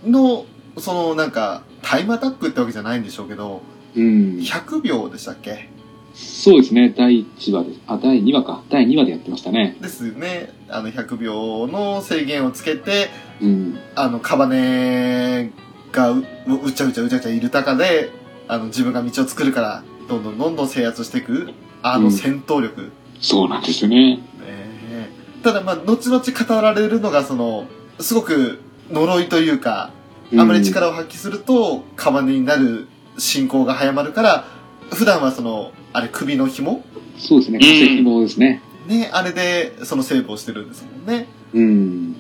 [0.04, 0.46] の、
[0.78, 3.62] その、なんか、タイムアタックってわけじゃないんでしょうけど、
[3.94, 4.38] うん。
[4.40, 5.68] 100秒でしたっけ？
[6.14, 8.62] そうですね、第1話で、あ、第2話か。
[8.70, 9.76] 第2話でやってましたね。
[9.80, 10.52] ですよね。
[10.68, 13.08] あの、100秒の制限をつけて、
[13.40, 13.78] うん。
[13.96, 15.50] あの、カバネ
[15.90, 16.24] がう
[16.64, 18.10] うちゃうちゃうちゃうちゃいる中で、
[18.46, 21.50] あの、自分が道を作るから、どんどんどんどん制圧していく、
[21.82, 22.92] あのうん戦闘力。
[23.20, 24.16] そうなんですよね。
[24.16, 25.08] ねえ
[25.42, 27.66] ただ、まあ、後々語られるのが、その、
[27.98, 29.90] すごく呪いというか、
[30.36, 32.86] あまり力を発揮すると、カバネになる
[33.18, 34.44] 進行が早まるから、
[34.92, 36.84] 普段はその、あれ、首の紐？
[37.18, 38.60] そうですね、化石紐ですね。
[38.88, 41.28] ね、あれで、そのセーブをしてるんですもんね。
[41.54, 42.16] うん。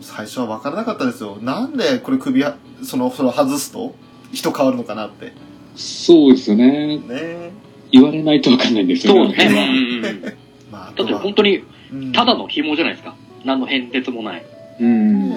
[0.00, 1.36] 最初は分からなかったですよ。
[1.42, 3.96] なんでこれ首は、その、その外すと、
[4.32, 5.32] 人変わるのかなって。
[5.74, 6.98] そうですよね。
[6.98, 7.50] ね
[7.90, 9.60] 言われないとわかんないんですよそうですね。
[9.60, 10.34] あのうん辺はうんうん
[10.70, 11.58] まあ、あだって本当に、
[11.92, 13.14] うんただの紐じゃないですか。
[13.44, 14.44] 何の変哲もない。
[14.80, 15.30] うん。
[15.30, 15.36] ね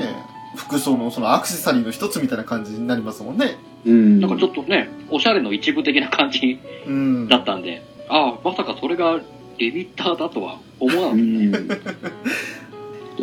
[0.56, 3.58] 服装のそのアクセサリーの一つみたいな感じになりますもんね。
[3.86, 4.20] うん。
[4.20, 7.28] なんかちょっとね、おしゃれの一部的な感じうん。
[7.28, 9.20] だったんで、ああ、まさかそれが
[9.58, 11.52] リミッターだとは思わなかっうん。
[11.52, 11.78] で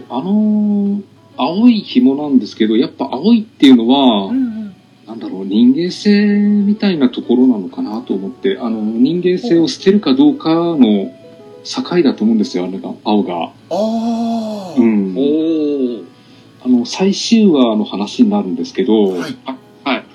[0.08, 1.02] あのー
[1.38, 4.56] 青い紐なんですけど、やっぱ青いっていうのは、うんうん
[5.06, 11.12] なんだろう、人間性みたいなところなのかなと思って、あの、人間性を捨てるかどうかの
[11.62, 13.44] 境だと思うんですよ、あれが、青が。
[13.44, 15.20] ああ、うんた。
[15.20, 15.56] おー。
[16.66, 19.37] あの、最終話の話になるんですけど、はい。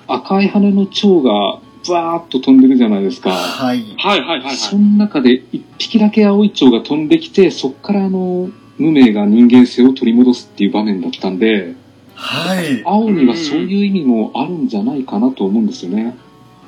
[0.06, 3.30] 赤い羽の蝶がバーッと飛んでるじゃないですか。
[3.30, 3.94] はい。
[3.96, 4.56] はいはいはいはい。
[4.56, 11.74] その中で一匹だけ青い蝶が飛んできて、そっからあの、無名が人間性を取り戻すっていう場面だったんで、
[12.14, 12.82] はい。
[12.84, 16.14] 青にはそういう意味もあるんじゃないかなと思うんですよね。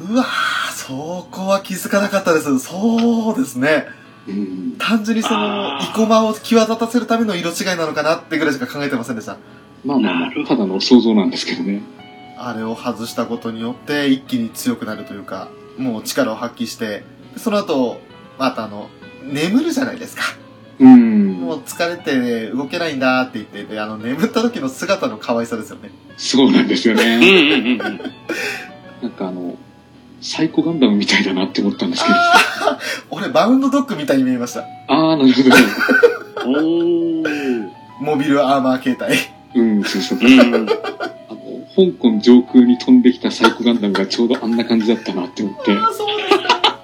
[0.01, 2.59] うわーそこは気づかなかったです。
[2.59, 3.85] そうですね。
[4.27, 4.77] うん。
[4.79, 9.37] 単純にその、生駒を際立たせるための色違いなのかなってぐらいしか考えてませんでした。
[9.85, 11.83] まあまあまなるほあ、ただの想像なんですけどね。
[12.37, 17.05] あれを外したことによって一気に強くなるというか、もう力を発揮して、
[17.37, 18.01] その後、
[18.39, 18.89] またあの、
[19.25, 20.23] 眠るじゃないですか。
[20.79, 21.33] うん。
[21.41, 25.91] もう疲れて動けないんだって言って、で、あの、眠った時の姿の可愛さですよね。
[26.17, 27.17] そうなんですようんね。
[27.17, 27.79] うんうんうん。
[29.03, 29.57] なんかあの、
[30.21, 32.15] サイコガンダムみたいだなって思ったんですけど。
[32.17, 32.19] あ
[32.71, 32.79] あ
[33.11, 34.61] 俺、バウンドドッグみたいに見えました。
[34.89, 35.51] ああ、なるほど。
[36.47, 37.69] おー。
[38.01, 39.17] モビルアーマー形態。
[39.55, 40.19] うん、そうそう。
[40.21, 40.41] うん。
[40.41, 40.69] あの、
[41.75, 45.73] 香港上空に飛んできたサイコガンダムがちょうどあんな感じだったなって思って。
[45.73, 46.23] ああ、そうで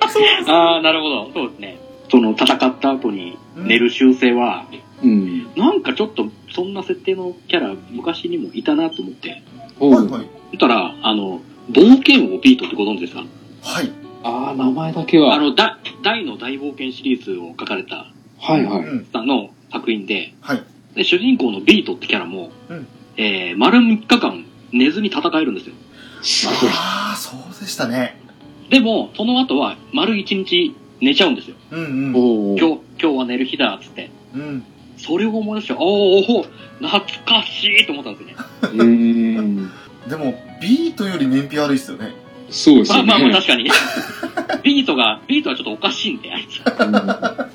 [0.08, 0.12] す。
[0.12, 0.50] そうです。
[0.50, 1.30] ああ、なるほど。
[1.32, 1.78] そうですね。
[2.10, 4.64] その戦った後に寝る習性は、
[5.02, 5.46] うん。
[5.56, 9.42] なんかちょっとそんな設定のキャラ昔にもいたなと思って。
[9.78, 10.26] おうはいはい。
[10.50, 13.24] そしたら、あの、冒険王ビートってご存知ですか？
[13.62, 13.90] はい。
[14.22, 15.34] ああ、名前だけは。
[15.34, 18.06] あの、だ大の大冒険シリーズを書かれた
[18.40, 18.82] はいはい。
[18.82, 19.06] うん。
[19.12, 20.62] さんの作品で、はい。
[20.94, 25.74] で主人公のビートってキャラも、うんえー、丸3日間寝ずに戦えるんですよ。
[26.22, 26.56] すごい。
[26.72, 28.20] ああ、そうでしたね。
[28.70, 31.56] でも、その後は丸1日寝ちゃうんですよ。
[31.72, 32.14] うんうん。
[32.14, 32.56] おお。
[32.58, 34.10] 今日、今日は寝る日だ、つって。
[34.34, 34.64] うん。
[34.96, 36.48] それを思い出して、おーおー
[36.78, 38.34] 懐かしいと思ったんですよね。
[38.62, 39.70] うーん。
[40.08, 42.14] でも、ビートより燃費悪いっすよね。
[42.50, 43.04] そうですよね。
[43.04, 43.70] まあまあまあ確かに。
[44.62, 46.60] ビートが、ビートはちょっとおかしいんで、あいつ。
[46.60, 47.50] うん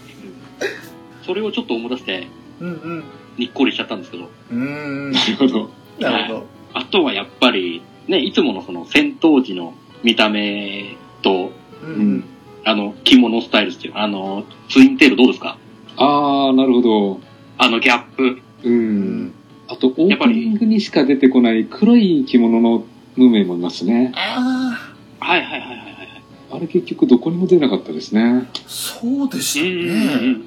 [1.25, 2.27] それをちょっと思い出して、
[2.59, 3.03] うんうん。
[3.37, 4.25] にっこりしちゃったんですけど。
[4.25, 5.11] うーん。
[5.11, 5.69] なるほど。
[5.99, 6.45] なるほど。
[6.73, 11.51] あとはやっぱり、ね、いつものその戦闘時の見た目と、
[11.83, 12.23] うんうん。
[12.63, 15.57] あの、着物スタイルっていう、あの、ツインテールどうですか？
[15.97, 17.21] ああ、なるほど。
[17.57, 18.41] あのギャップ。
[18.63, 18.69] う。
[18.69, 19.33] うんん。
[19.67, 22.83] あと、オープニングにしか出てこない黒い着物の
[23.15, 24.11] 無名もいますね。
[24.15, 24.77] あ
[25.19, 26.21] あ、はいはいはいはいはい。
[26.51, 28.49] あれ結局どこにも出なかったですね。
[28.67, 30.45] そうでしたうんうんうんね。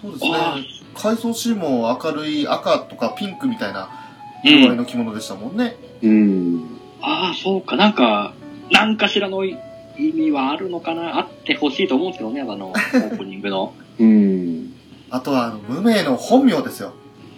[0.00, 0.56] そうですねあ。
[0.94, 3.88] 回想シーンも明るい赤とかピンクみたいな
[4.44, 5.76] 色合いの着物でしたもんね。
[6.02, 6.78] うん。
[7.02, 8.34] ああ、そうか、なんか、
[8.70, 9.56] なんかしらの意
[9.96, 13.74] 味はあるのかなあってほしいと思うんですけどね、あの、オープニングの。
[13.98, 14.72] うん。
[15.10, 16.92] あとは、あの、無名の本名ですよ。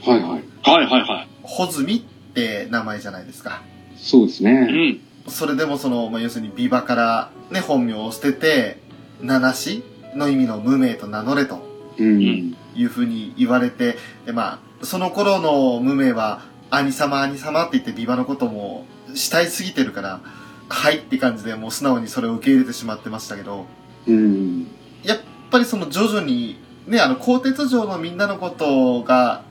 [0.04, 0.30] はいはい。
[0.62, 1.28] はいはいはい。
[1.42, 2.00] 穂積っ
[2.34, 3.62] て名前じゃないですか。
[3.94, 4.52] うそうですね。
[4.52, 5.00] ん。
[5.28, 8.78] それでもその、まあ、要するにビバからね、本名を捨てて、
[9.20, 9.82] 七子
[10.16, 12.56] の意味の無名と名乗れとうん。
[12.74, 20.20] いうふうに言われて、で、まあ、その頃の無名は、兄様兄様って言ってビバのことも慕いすぎてるから、
[20.68, 23.66] はいって感じでもう素直にそれを受け入れてしまってましたけど、
[24.06, 24.66] うん。
[25.02, 25.18] やっ
[25.50, 29.42] ぱりその徐々に、ね、あの、鋼鉄城のみんなのことが、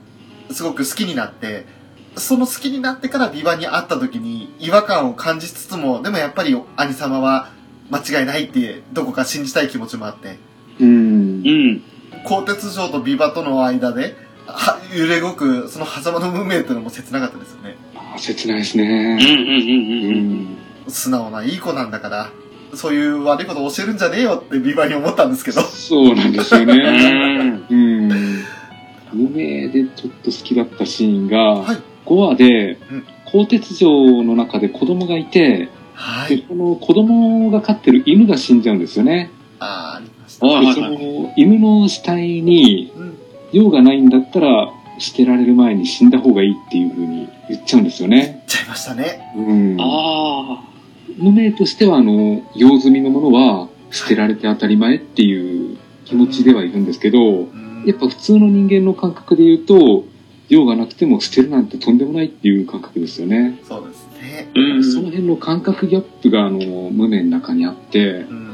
[0.50, 1.64] すごく好きになって、
[2.16, 7.48] その好きになってからビバに会った時に違和感を感じつつも、でもやっぱり兄様は
[7.90, 10.38] 間違いないって、どこか信じたい気持ちもあって、
[10.80, 11.50] うんう。
[11.50, 11.82] ん。
[12.24, 14.14] 鋼鉄城とビバとの間で、
[14.46, 17.76] は揺れ動く、その狭間の運命っていうのも切なかったですよね。
[17.94, 19.24] あー切ないですうんうんね。
[19.24, 20.42] うんううんうん。
[20.42, 20.58] ん。
[20.88, 22.30] 素直ないい子なんだから、
[22.74, 25.60] そういう悪いこと教えるんじゃねえよってビバに思ったんですけど。
[25.62, 26.74] そうなんですようね。
[26.80, 27.66] ん。
[27.70, 28.44] うん。
[29.12, 31.78] 無名でちょっと好きだったシーンが、はい。
[32.06, 36.42] 5話でうん、鋼鉄城の中で子供がいて、で、はい。
[36.48, 39.30] この子供が飼ってる犬が死んじゃうんですよね。
[39.62, 41.34] あーありました。
[41.36, 43.18] 犬の死体にうん。
[43.52, 48.44] 用がないんだったら、捨てられる前に死んだ方がいいっていう風に言っちゃうんですよね。
[48.46, 49.32] ちゃいましたね。
[49.36, 49.76] うん。
[49.80, 50.62] あ
[51.18, 60.04] 無名としては、あの、用済みのものは捨てられて当たり前っていう気持ちではいるんですけど、うんやっぱ普通の人間の感覚で言うと、
[60.48, 63.58] 用がなくても捨てるなんてとんでもないっていう感覚ですよね。
[63.66, 64.48] そうですね。
[64.54, 64.58] あ。
[64.58, 64.84] うん。
[64.84, 68.51] その辺の感覚ギャップがあの、無名の中にあって、うん。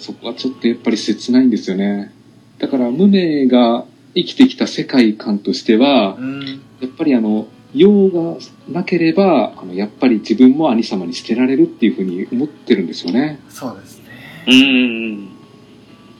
[0.00, 2.12] そこはちょっとやっぱり切ないんですよね。
[2.58, 3.84] だから無名が
[4.14, 6.60] 生きてきた世界観としては、うん。
[6.80, 8.36] やっぱりあの、用が
[8.68, 13.38] なければ、あの、やっぱり自分も兄様に捨てられるっていうふうに思ってるんですよね。
[13.48, 14.04] そうですね。
[14.48, 15.28] うん。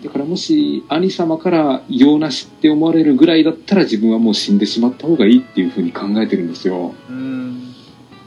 [0.05, 6.95] だからもし兄様から用なしって思われるぐらいだったら自分はもう死んでしまった方がいいっていうふうに考えてるんですよ。
[7.09, 7.75] うん。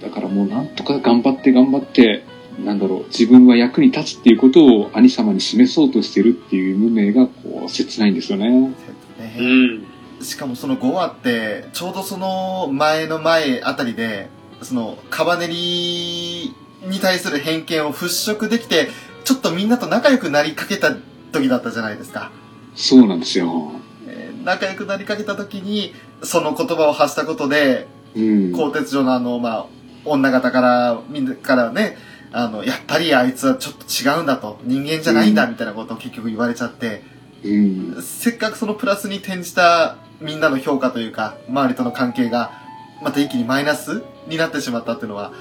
[0.02, 2.26] だからもうなんとか頑張って頑張って、
[2.60, 8.48] なんだろう、自分は役に立つっていうことを兄様に示そうとしてるっていう無名がこう切ないんですよね。
[8.48, 9.78] うね
[10.20, 10.24] ん。
[10.24, 14.30] しかもその5話って、ちょうどその前の前あたりで、
[14.62, 16.54] そのカバネリ
[16.88, 18.90] に対する偏見を払拭できて、
[19.24, 20.96] ちょっとみんなと仲良くなりかけた
[21.32, 22.32] 時だったじゃないですか。
[22.76, 23.72] そうなんですよ。
[24.08, 28.52] えー仲良くなりかけた時に、その言葉を発したことで、うん。
[28.52, 29.66] 鋼鉄城のあの、まあ、
[30.06, 31.98] 女方から、みんなからね、
[32.34, 37.04] あの、やっぱりあいつはちょっと違うんだと、人間じゃないんだみたいなことを結局言われちゃって、
[37.44, 38.02] うん。
[38.02, 42.52] せっかくそのプラスに転じたみんなの評価というか、周りとの関係が、
[43.04, 45.32] また一気にマイナスになってしまったっていうのは、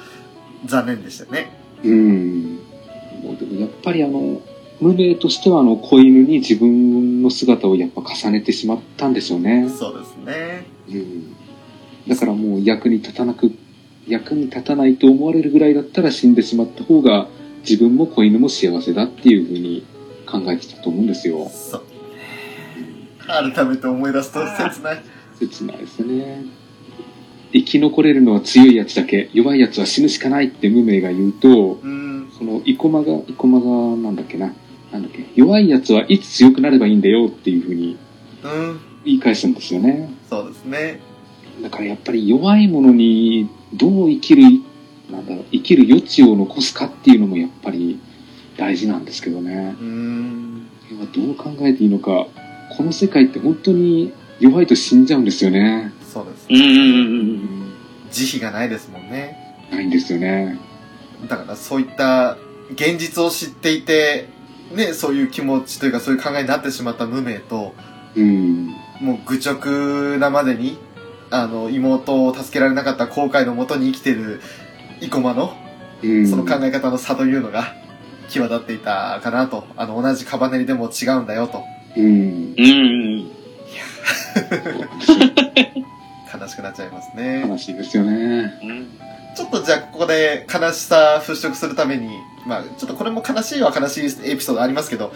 [0.66, 1.50] 残念でしたよね。
[1.82, 2.58] うん。
[3.22, 4.42] もうでもやっぱりあの、
[4.80, 9.68] 無名としてはあの子犬に自分の姿をやっぱ重ねてしまったんでしょうね。
[9.68, 10.66] そうですね。
[10.90, 11.36] うん。
[12.08, 13.52] だからもう役に立たなく、
[14.06, 17.28] 役に立たないと思われるぐらいだったら死んでしまった方が
[17.68, 19.86] 自分も子犬も幸せだっていうふうに
[20.26, 21.48] 考えてたと思うんですよ。
[21.48, 21.82] そう。
[23.26, 25.02] 改めて思い出すと切ない。
[25.38, 26.44] 切ないですね。
[27.52, 32.30] 生き残れるのは強いやつだけ、弱いやつは死ぬしかないって無名が言うと、うん。
[32.36, 34.54] その生駒が、生駒がなんだっけな、
[34.90, 37.98] なんだっけ、弱いやつはいつ強くなればいいんだよっていうふうに
[38.42, 38.80] うん。
[39.04, 40.12] 言い返すんですよね。
[40.28, 41.00] そうですね。
[41.60, 44.42] だからやっぱり弱いものにどう生きる、
[45.10, 48.00] なんだろう、生きる余地を残すかっていうのもやっぱり
[48.56, 49.76] 大事なんですけどね。
[49.80, 50.66] うん。
[50.90, 52.26] 今どう考えていいのか、
[52.76, 55.92] この世界って本当に弱いと死んじゃうんですよね。
[56.12, 56.46] そうです。
[56.50, 57.72] うんうんうんうん。
[58.10, 59.36] 慈悲がないですもんね。
[59.70, 60.58] ないんですよね。
[61.28, 62.36] だからそういった
[62.72, 64.28] 現実を知っていて、
[64.74, 67.74] ね、そういう気持ちというかそういう考えになってしまった無名と、
[68.16, 68.66] うん。
[69.00, 70.76] もう愚直なまでに、
[71.32, 74.40] あの、妹を助けられなかった後悔のもとに生きてる
[75.00, 75.52] 生駒の、
[76.02, 76.28] うん。
[76.28, 77.74] その考え方の差というのが、
[78.28, 79.64] 際立っていたかなと。
[79.76, 81.62] あの、同じカバネリでも違うんだよと。
[81.96, 82.04] うん。
[82.04, 82.20] うんう
[83.20, 83.22] ん。
[86.40, 87.44] 悲しくなっちゃいますね。
[87.46, 88.58] 悲しいですよね。
[88.62, 88.88] うん。
[89.34, 92.10] ちょっとじゃあここで悲しさ払拭するために、
[92.46, 95.12] まあちょっとこれも悲しいは悲しいエピソードありますけど、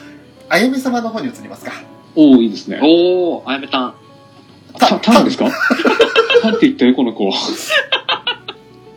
[0.49, 1.73] あゆみ様の方に移りますか。
[2.15, 2.81] おおいいですね。
[2.83, 3.95] おー、あやめたん。
[4.79, 5.47] た、たんですか？
[6.43, 7.31] たんって言ったよ、この子。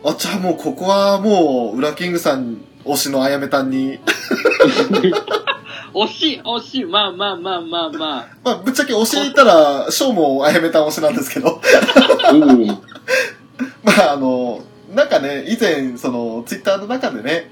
[0.04, 3.98] あ、じゃあもうここはもう、ウラキングさん推しのあやめたんに、
[5.92, 6.84] 惜しい、惜しい。
[6.84, 8.26] まあまあまあまあまあ。
[8.44, 11.60] まあぶっちゃけ推しで言ったら、ショーもあやめたん推しなんですけど、
[13.82, 14.60] まああの、
[14.94, 17.50] なんかね、以前、その、ツイッターの中でね、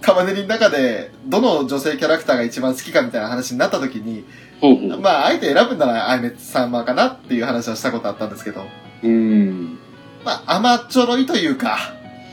[0.00, 4.24] カバネリの中で、どの女性キャラクターが一番好きかみたいな話になった時に、ほ
[4.62, 5.00] うほう。
[5.00, 8.64] まあ、あえて選ぶならあやめ様かなっていう話をしたことあったんですけど、
[9.02, 9.78] うん。
[10.24, 11.78] まあ、甘っちょろいというか、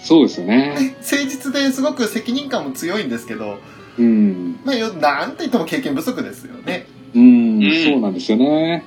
[0.03, 0.76] そうですよね。
[0.76, 3.59] ね 誠実ですごく責任感も強いんですけど、
[3.97, 4.59] うん。
[4.63, 6.88] まあ、よなんて言っても経験不足ですよね。
[7.13, 8.84] うんうん、そうなんですよね。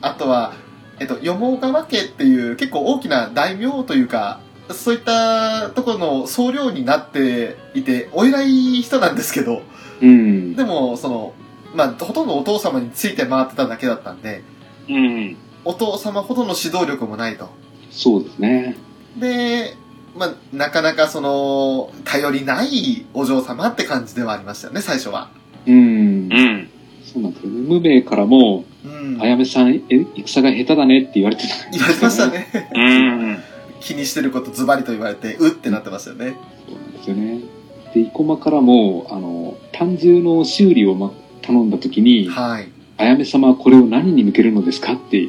[0.00, 0.54] あとは、
[0.98, 9.62] えっと、よもがわ家っていう結構大きな大名というか、そういったところの総領になっていて、お偉い人なんですけど、
[10.00, 10.56] うん。
[10.56, 11.34] でも、その、
[11.76, 14.42] まあ、ほとんどお父様について回ってただけだったんで、
[14.88, 15.36] うん。
[15.64, 17.48] お父様ほどの指導力もないと。
[17.90, 18.76] そうですね。
[19.18, 19.76] で、
[20.16, 25.30] まあ、なかなかその、頼りないお嬢様って感じではありましたよね、最初は。
[25.66, 26.34] うんう。
[26.34, 26.68] ん。
[27.04, 27.60] そうなんですよね。
[27.68, 29.20] 無名からも、うん。
[29.20, 29.82] あやめさん、え、
[30.16, 31.70] 戦が下手だねって言われてた。
[31.70, 32.28] 言われてました。
[32.28, 32.46] ね。
[32.74, 33.38] うん。
[33.80, 36.36] 気にしてることズバリと言われて、うってなってましたよね。
[36.68, 37.40] そうなんですよね。
[37.94, 41.12] で、生駒からも、あの、単重の修理を、ま、
[41.42, 42.68] 頼んだ時に、はい。
[42.98, 44.94] あやめ様はこれを何に向けるのですか？
[44.94, 45.28] って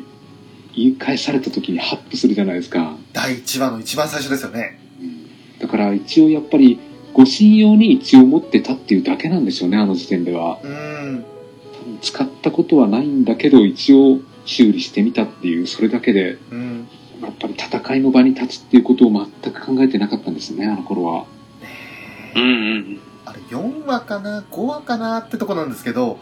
[0.76, 2.96] 言い返された時にハッとするじゃないですか。
[3.14, 4.80] 第1話の一番最初ですよね。
[5.60, 6.80] だから一応やっぱり、
[7.14, 10.60] ご信用に一応持ってたっていうだけなんでしょうね、あの時点では。
[10.64, 11.26] うん。
[11.74, 16.88] 多分使ったことはないんだけど、一応修理してみたっていう、それだけで、うん。
[17.22, 21.26] やっぱり戦いの場に立つっていうことを全く考えてなかったんですね、あの頃は。
[22.36, 22.46] うんう
[22.76, 23.00] ん。
[23.28, 26.20] あれ、4話かな ?5 話かなってとこなんですけど、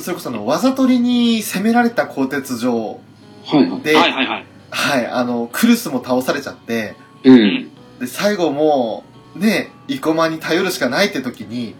[0.00, 3.00] それこそあの、わざとりに攻められた鋼鉄城
[3.44, 3.80] はいはい。
[3.82, 4.46] で、はいはいはい。
[4.70, 7.66] はい、あの、クルスも倒されちゃって、ええ
[8.00, 9.04] で、最後も
[9.36, 11.74] う、ね、生駒に頼るしかないって時に、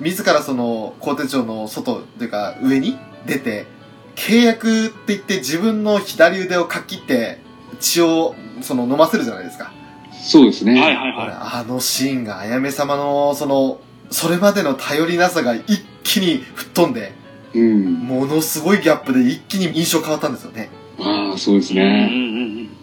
[0.00, 2.96] 自らその、鋼鉄城の外、というか、上に
[3.26, 3.66] 出て、
[4.14, 7.40] 契約って言って自分の左腕をかっきって、
[7.80, 9.72] 血を、その、飲ませるじゃないですか。
[10.26, 10.80] そうですね。
[10.80, 17.12] はいはい俺はあのシーンが、あやめ様の、その、それまでの頼りなさが一気に吹っ飛んで、
[17.54, 17.94] うん。
[17.94, 20.68] ものすごいギャップで一気に印象変わったんですよね。
[20.98, 21.78] ああ、そうですい。
[21.78, 22.08] うんね。
[22.10, 22.76] うん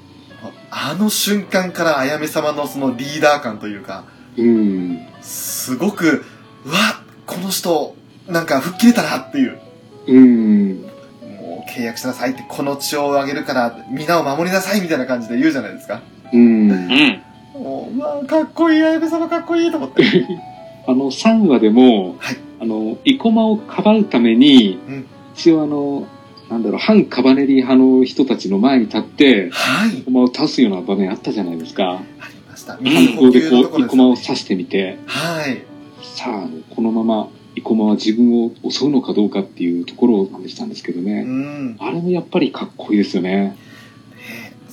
[0.75, 4.05] あの瞬間からあやめ様のそのリーダー感というか、
[4.37, 4.99] うん。
[5.21, 6.25] すごく、
[6.65, 7.95] うわ、この人、
[8.27, 9.61] なんか吹っ切れたなっていう。
[10.07, 10.81] うん。
[10.81, 16.01] もう契約しなさいって、この血をあげるから、皆を守りなさいみたいな感じで言うじゃないですか。
[16.33, 16.71] うん。
[16.71, 17.21] うん。
[17.63, 17.67] うん。
[17.67, 20.03] もう、うわ、かっこいい、あやめ様かっこいいと思って。
[20.87, 25.05] あの、3話でも、はいあの、生駒をかばうために、うん
[25.35, 26.07] 一応あの、
[26.49, 30.01] なんだろう、反カバネリ派の人たちの前に立って、はい生。
[30.03, 32.03] 駒を倒すような場面あったじゃないですか。
[32.19, 32.75] ありました。
[32.75, 35.63] ん反抗でこう、生駒をす刺してみて、はい。
[36.03, 41.23] さあ、このまま生駒は自分を襲うのかどうかっていうところを試したんですけどうね。
[41.23, 41.75] ん。
[41.79, 43.57] あれもやっぱりかっこいいですよね。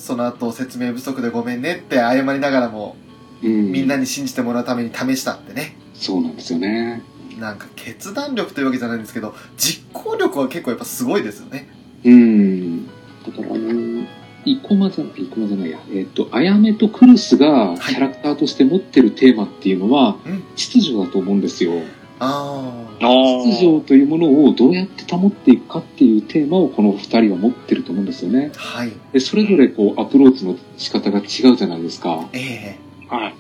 [0.01, 2.97] その後、説明不足でごめんねって謝りながらも、
[3.43, 3.71] うん。
[3.71, 5.77] みんなに信じてもらうために試したってね。
[5.95, 7.03] そうなんですよね。
[7.39, 11.69] なんか決断力というわけじゃないんですけど、実行力は結構やっぱすごいですよね。
[12.05, 12.87] うん。
[12.87, 14.07] だから、あの、
[14.47, 15.79] 生駒じゃない、生駒じゃないや。
[15.93, 21.73] えっ、と、あやめとクルスがキャラクターとして持ってるテーマっていうのは、うん秩序だと思うんですよ。
[21.73, 28.53] ああー秩序というものをどうやって保っていくかっていうテーマをこの二人は持ってると思うんですよね。
[28.57, 28.61] あ。
[28.61, 28.93] はい。
[29.13, 32.29] で、それぞれこうアプローチの仕方が違うじゃないですか。
[32.33, 33.35] えはい。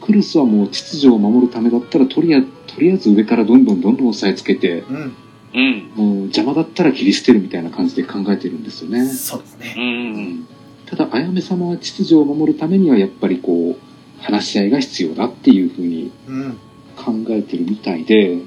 [0.00, 5.12] クルスはもう秩序を守るためだったら、とりあえず、とりあえず上からどんどんどんどん押さえつけて、えうん。
[5.54, 5.92] うん。
[5.94, 9.06] もう邪魔だったら切り捨てるみたいな感じで考えてるんですよね。
[9.06, 9.74] そうですね。
[9.76, 10.46] うん。
[10.86, 16.58] ただ、あやめ様は秩序を守るためには、やっぱりこう、話し合いが必要だっていうふうにうん。
[16.96, 18.38] 考えてるみたいで、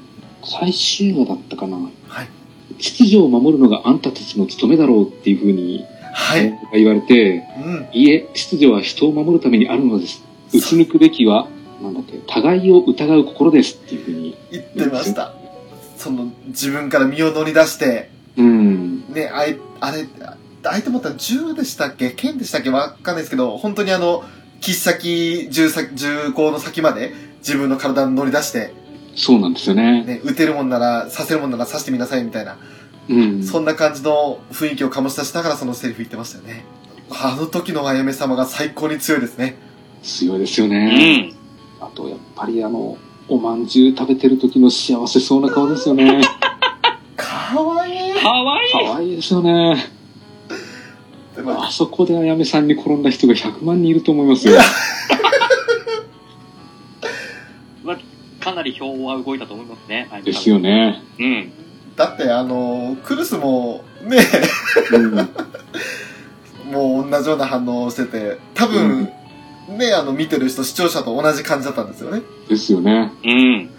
[0.44, 1.78] 最終話だったかな。
[1.78, 2.28] はい。
[2.78, 6.54] 秩序を守るのがあんたたちの務めだろうっていうふうに、はい。
[6.74, 7.88] 言われて、うん。
[7.94, 10.24] いえ、秩序は人を守るためにあるのです。
[10.54, 11.48] 打ち抜くべきは、
[11.82, 14.36] なんだっけ、互いを疑う心ですっていうふうに。
[14.52, 15.34] 言ってました。
[15.98, 19.04] その、自分から身を乗り出して、うん。
[19.14, 20.06] ね、あい、あれ、
[20.64, 22.12] 相手持ったら銃でしたっけ？
[22.12, 22.70] 剣でしたっけ？
[22.70, 24.24] わかんないですけど、本当にあの、
[24.62, 28.74] 切っ先、銃先、銃口の先まで自分の体に乗り出して、
[29.16, 30.04] そうなんですよね。
[30.04, 32.58] ね、撃てるもんなら、刺せるもんなら刺してみなさいみたいな、
[33.10, 33.44] うん。
[33.44, 36.64] そんな感じの雰囲気を醸し出しながらそのセリフ言ってましたよね。
[37.12, 39.58] あの時のあやめ様が最高に強いですね。
[40.04, 41.22] 強いですようね。
[41.30, 41.34] ん。
[41.82, 46.22] あと、やっぱりあの、おまんじゅう食べてる時の幸せそうな顔ですよね。
[47.18, 48.14] かわいい。
[48.14, 48.72] かわいい。
[48.72, 49.92] 可愛いですよね。
[51.36, 54.60] でもあそこであやめさんに転んだ人が100万人いると思いますよ。
[58.40, 60.08] かなり票は動いたと思いますね。
[60.12, 60.60] はいですよ。
[60.60, 61.02] ね。
[61.20, 61.52] うん。
[61.96, 64.18] だってあの、クルスも、ね、
[64.94, 65.16] うん。
[66.72, 69.10] もう同じような反応をしてて、多分、
[69.78, 72.22] ね、あの、見てる人、視聴者と同じ感じだったんですよね。
[72.48, 73.12] ですよね。
[73.24, 73.70] うん。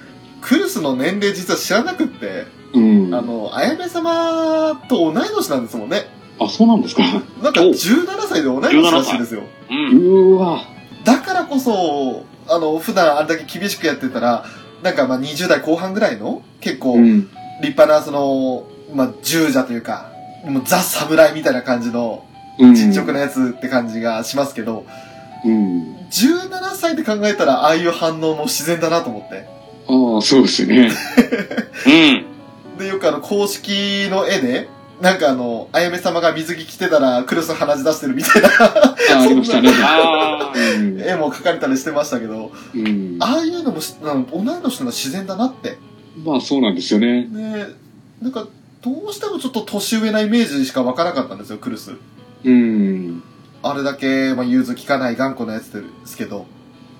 [0.40, 3.14] クルスの年齢実は知らなくって、うん。
[3.14, 6.08] あの、あやめ様と同い年なんですもんね。
[6.38, 7.02] あ、そうなんですか。
[7.42, 9.42] なんかお17歳で同い年らしいですよ。
[9.70, 9.74] う。
[9.74, 10.64] うんーわ。
[11.04, 14.44] だからこそ、あの、普段あれだけ厳しくやってたら、
[14.82, 17.30] なんかまあ20代後半ぐらいの、結構うん。
[17.62, 20.10] 立派なその、まあ従者というか、
[20.44, 22.24] もうザ・侍みたいな感じの、
[22.58, 22.74] うん。
[22.74, 24.84] 実直なやつって感じがしますけど、
[25.44, 25.96] うん。
[26.10, 29.46] 17歳で考えたらああいう反応も自然だなと思って。
[29.88, 30.90] ああ、そうですね。
[31.86, 32.78] うん。
[32.78, 34.68] で、よくあの、公式の絵で、
[35.00, 39.70] なんかあの、あやめ様が水着着てたらクルス鼻血出してるみたいなあありましたね。
[41.06, 43.16] 絵も描かれたりしてましたけど、うん。
[43.18, 45.78] ああいうのもしあの同い年の自然だなって。
[46.22, 47.24] まあそうなんですよね。
[47.26, 47.66] ね
[48.20, 48.46] なんか、
[48.82, 51.92] どうしてもちょっと年上なイメージしかわからなかったんですよ、クルス。
[52.44, 53.22] うん。
[53.62, 56.46] あれだけ、まあ、融通きかない頑固なやつですけど、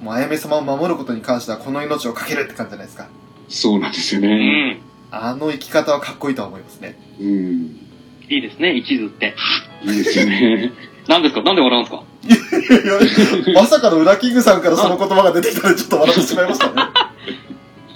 [0.03, 3.09] もうあやめ様を守ることに関してはこの命をかけるって感じじゃないですか。
[3.49, 4.75] そうなんですようね。
[4.75, 4.81] ん。
[5.11, 6.99] あの生き方はかっこいいとは思いますね。
[7.21, 7.90] うん。
[8.31, 9.35] いいですね、一途って。
[9.83, 10.73] いいですよね。
[11.09, 11.43] 何ですか？
[11.43, 13.53] なんで笑うんですか？
[13.53, 16.73] まさかのウラキングさんからその言葉が出てきたのでちょっと笑ってしまいましたね。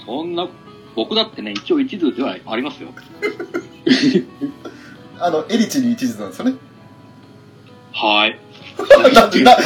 [0.05, 0.45] そんな、
[0.93, 2.89] 僕だってね、一応一途ではありますよ。
[5.19, 6.55] あの、エリチに一途なんですよね。
[7.93, 8.37] はい。
[9.13, 9.57] なんで、な、な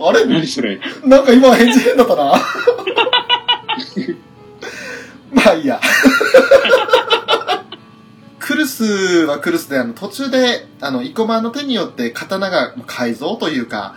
[0.00, 0.24] あれ？
[0.26, 0.78] 何それ？
[1.04, 2.40] なんか今返事変だったな。
[5.32, 5.80] まあいいや。
[8.48, 13.96] クルスはクルスで、あの、途中で、あの、生駒の手によって刀が改造というか、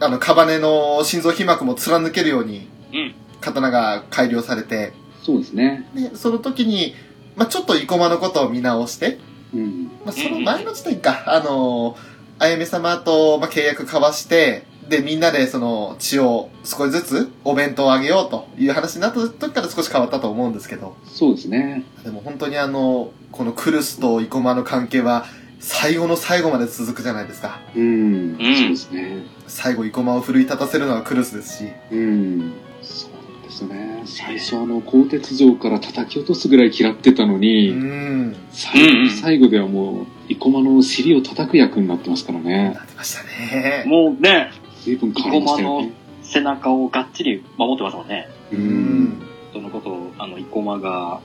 [0.00, 5.86] あの、カバネの心臓皮膜も貫けるように、うん刀が改良されて、そうですね。
[5.94, 6.94] で、その時に、
[7.36, 9.18] まあちょっと生駒のことを見直して、
[9.52, 9.90] うん。
[10.04, 11.96] まあ、その前の時点か、あの、
[12.38, 21.84] あやめ様と、まあ、契約交わして、で、みんなでその血を少しずつお弁当をあげようという話になった時から少し変わったと思うんですけど、そうですね。
[22.02, 25.26] でも本当にあの、このクルスと生駒の関係は
[25.60, 27.60] 最後の最後まで続くじゃないですか。
[27.76, 28.32] うん。
[28.32, 29.22] んそうですね。
[29.46, 32.52] 最後生駒を奮い立たせるのはクルスですし、うん。
[32.82, 34.02] そうですよね。
[34.06, 42.72] 最初あの、鋼鉄城から叩き落とすぐらい嫌ってたのうに、ん、最後の最後ではもう、生駒の尻を叩く役になってますからね。
[42.74, 43.84] なってましたね。
[43.86, 44.50] もうね、
[44.80, 45.92] 随分変わりましたよね。
[46.22, 48.28] 背中をがっちり守ってますもんね。
[48.52, 48.56] う。
[48.56, 49.22] うんん。
[49.52, 51.20] そのことを、あの、生駒が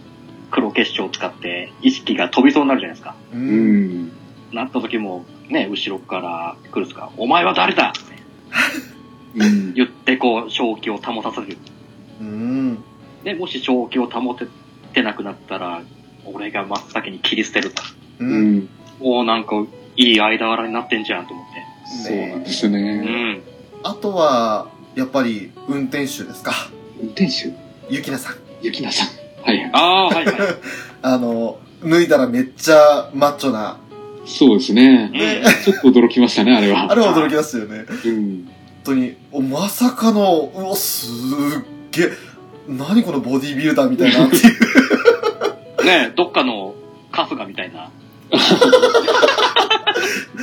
[0.52, 3.16] 黒結晶を使って意識が飛びそうになるじゃないですか。
[3.34, 3.38] う。
[3.38, 4.12] うんん。
[4.52, 8.16] なった時も、ね、後ろからクルスが、お前は誰だって
[9.36, 9.74] うん。
[9.74, 11.58] 言って、こう、正気を保たせる。
[12.22, 12.84] うん。
[13.24, 14.48] で、もし正気を保て
[14.94, 15.82] てなくなったら、
[16.26, 17.84] 俺が真っ先に切り捨てると。
[18.20, 18.26] う。
[18.26, 18.70] うんん。
[19.02, 19.66] おーなんか、
[19.98, 21.75] いい間柄になってんじゃんと思って。
[21.86, 23.34] そうなんですようね。
[23.34, 23.42] ん。
[23.84, 26.52] あとは、やっぱり、運転手ですか？
[27.02, 27.54] 運転手？
[27.90, 28.36] ゆきなさん。
[28.62, 29.08] ゆきなさん。
[29.44, 29.70] はい。
[29.74, 30.36] ああ、はいはい。
[31.04, 33.78] あの、脱いだらめっちゃマッチョな。
[34.26, 35.10] そうですね。
[35.10, 36.90] ねちょっと驚きましたね、あれは。
[36.92, 37.86] あれは驚きましたよね。
[38.06, 38.46] うん。
[38.86, 42.12] 本当に、おまさかの、うわ、すっげえ、
[42.68, 45.86] 何このボディービルダーみたいなっていう。
[45.86, 46.74] ねどっかの
[47.12, 47.92] 春日みたいな。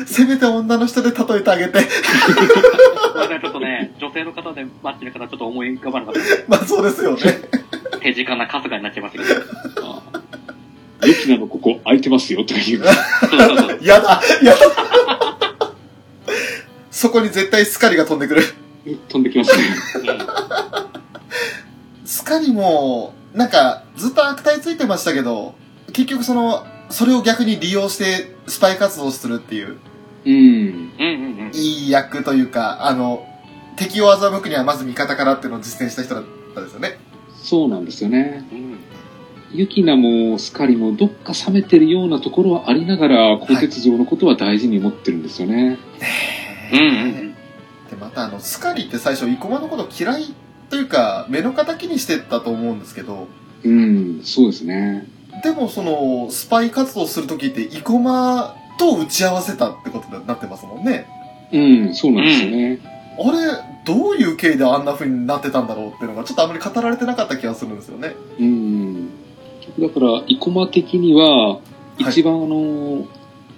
[0.06, 1.72] せめて女の人で例えてあげて。
[1.72, 7.20] これね、ちょっとね、女性の方でマッチの方ちょっと思い浮かばなかったんでまあそうですよね。
[8.00, 9.86] 手近な春日になっちゃいましたけど。
[9.86, 10.02] あ
[11.04, 12.84] ユキナのここ空いてますよとか言う。
[12.84, 12.94] そう
[13.30, 13.78] そうそう。
[13.82, 14.58] やだ、やだ。
[16.90, 18.42] そこに絶対スカリが飛んでくる。
[19.08, 19.64] 飛んできますね。
[22.04, 25.54] スカリも、なんか、ずっと悪態ついてましたけど、
[25.92, 29.78] 結局その、それを逆に利用してスパイ活動をするっていう、
[30.24, 30.32] うん。
[30.32, 31.50] うんうんうん。
[31.54, 33.26] いい役というか、あの、
[33.76, 36.24] 敵を欺くにはまず味方からっていうのを実践した人だっ
[36.54, 36.98] たんですよね。
[37.34, 38.46] そうなんですよね。
[38.52, 38.78] うん
[39.54, 45.78] ユキナもスカリもどっか冷めてるようなところはありながら、鋼鉄上のことは大事に持ってるんですよね。
[46.72, 46.82] うんう
[47.28, 47.34] ん
[47.90, 50.34] で、またあの、スカリって最初、生駒のこと嫌い
[50.70, 53.28] というか、目の敵にしてたと思うんですけど、
[53.62, 55.06] うん、そうですね。
[55.42, 61.06] でもその、スパイ活動するときって、生駒と打ち合わせたってことになってますもんね。
[61.52, 61.58] う
[61.90, 62.78] ん、そうなんですよね。
[63.18, 68.14] あれ、どういう経緯であんな風になってたんだろうっていうのが、ちょっとあんまり語られてなかった気がするんですよね。
[68.38, 69.08] うん。
[69.78, 71.60] だから、生駒的には、
[71.98, 73.06] 一番あの、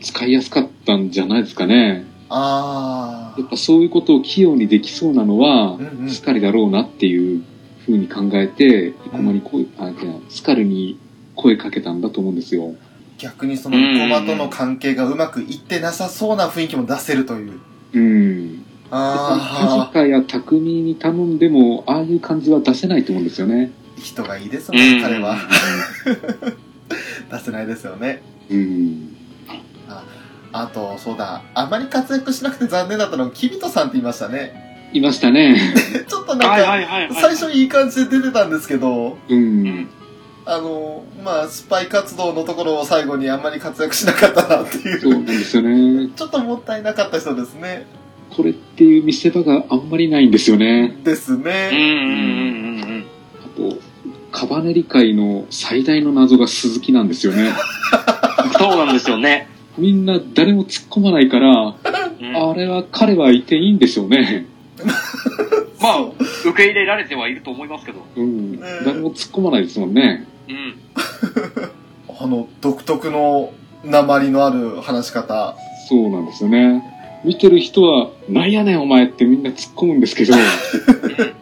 [0.00, 2.04] 使いやすかったんじゃないですかね。
[2.30, 7.44] あやっぱそういうことを器用にできそうなのはうんうん、スカリだろうなっていう
[7.84, 10.98] ふうに考えて、生駒に声、あ、じゃあスカルに
[11.34, 12.74] 声かけたんだと思うんですよ。
[13.18, 17.60] 逆にその生駒との関係がうまくいってなさそうな雰囲気も出せるという。
[17.92, 18.64] うん。
[18.90, 23.70] あカジカや匠に頼んでも、ああいう感じは出せないと思うんですよね。
[23.96, 24.78] あ、人がいいですうん。
[24.78, 25.36] ね、彼は。
[27.30, 28.22] 出せないですよね。
[28.50, 29.16] うん。
[30.52, 34.88] あと、そうだ、あまり活躍しなくて残念だったのが、キビトさんって言いましたね。
[34.92, 35.56] いましたね。
[36.06, 37.12] ちょっとなんか。
[37.20, 39.34] 最初いい感じで出てたんですけど、う。
[39.34, 39.88] うんん。
[40.46, 46.10] あの、まあ、スパイ活動のところを最後にあんまり活躍しなかったなっていう、そうなんですよね。
[46.14, 47.86] ちょっともったいなかった人ですね。
[48.36, 50.96] これっていう見せ場があんまりないんですよね。
[51.02, 51.70] ですうんうんね。
[51.72, 53.06] うんうん
[53.44, 53.78] あと、
[54.32, 57.52] カバネリ界の最大の謎が鈴木なんですよね。
[58.44, 58.52] うん。
[58.52, 59.48] そうなんですよね。
[59.78, 61.74] みんな誰も突っ込まないから、うん
[62.36, 64.46] あれは彼はいていいんでしょうね。
[65.80, 66.00] まあ、
[66.44, 68.00] 受け入れられてはいると思いますけど。
[68.16, 68.52] うん。
[68.52, 70.26] ね誰も突っ込まないですもんね。
[70.48, 70.74] うん。
[72.20, 73.52] あの、独特の
[73.84, 75.56] 鉛のある話し方。
[75.88, 76.82] そうなんですよね。
[77.24, 80.34] 見てる人は、なんやねんお前ってみんな突っ込むんですけど、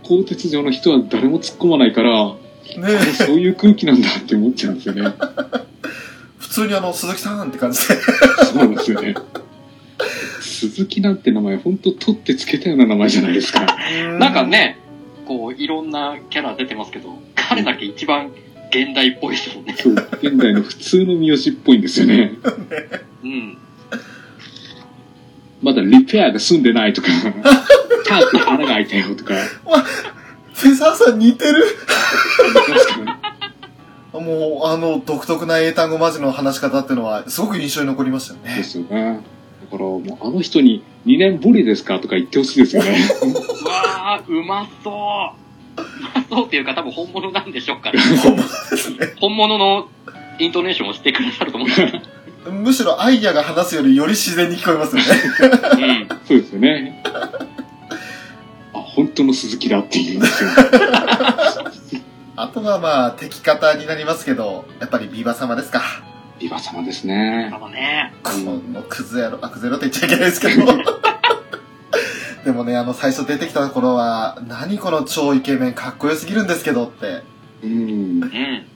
[0.03, 5.13] 鋼鉄上の人は誰も突っ込まないから、ねそういう空気なんだって思っちゃうんですよね。
[6.39, 7.95] 普通にあの、鈴木さんって感じで。
[8.45, 9.15] そうなんですよね。
[10.41, 13.67] 鈴木なんて名前、ほんと取ってつけたような名前じゃないですか。
[14.19, 14.45] なんか。
[14.45, 14.79] ね、
[15.27, 18.31] こう、いろんなキャラ出てますけど、彼だけ一番
[18.75, 19.75] 現代っぽいですもんね。
[19.79, 22.33] そう、現代の普通の三好っぽいんですよね。
[23.23, 23.59] うん。
[25.63, 27.09] まだリペアで済んでないとか、
[28.07, 29.35] タープに穴が開いたよとか、
[30.55, 31.65] フェザーさん似てる
[34.13, 38.63] もう、あの、独特な英単語マジの話し方っていうのは、すごく印象に残りましたよでね。
[38.63, 39.21] すよね。
[39.71, 42.91] だからもうあの人に2年ぶりですかとか言ってほしいですよね。
[43.23, 44.91] うわー、うまそ
[45.39, 45.42] う。
[46.29, 48.01] そうっていうか多分本物なんでしょうから。
[48.23, 49.15] 本物ですね。
[49.21, 49.89] 本物の
[50.39, 52.03] イントネーションをしてくださると思うんですよ。
[52.51, 55.09] むしろアイデアが話すよりより自然に聞こえますよね。
[56.11, 56.19] うん。
[56.27, 57.03] そうですよね。
[58.75, 60.51] あ、本当の鈴木だって言うんですよ。
[62.35, 65.83] あとはまあ、敵方になりますけど、やっぱりビバ様ですか。
[66.41, 67.53] ビバ様ですね。
[67.55, 68.13] あのね。
[68.25, 71.12] このクズ野郎、あ、クズ野郎って言っちゃいけないですけど。
[72.45, 77.23] でもね、あの、最初出てきた頃は、何この超イケメンかっこよすぎるんですけどって。
[77.63, 77.71] うん。
[77.71, 78.21] うん。
[78.21, 78.67] ね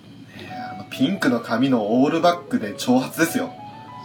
[0.72, 3.52] あのピンクの髪のオールバックで長髪ですよ。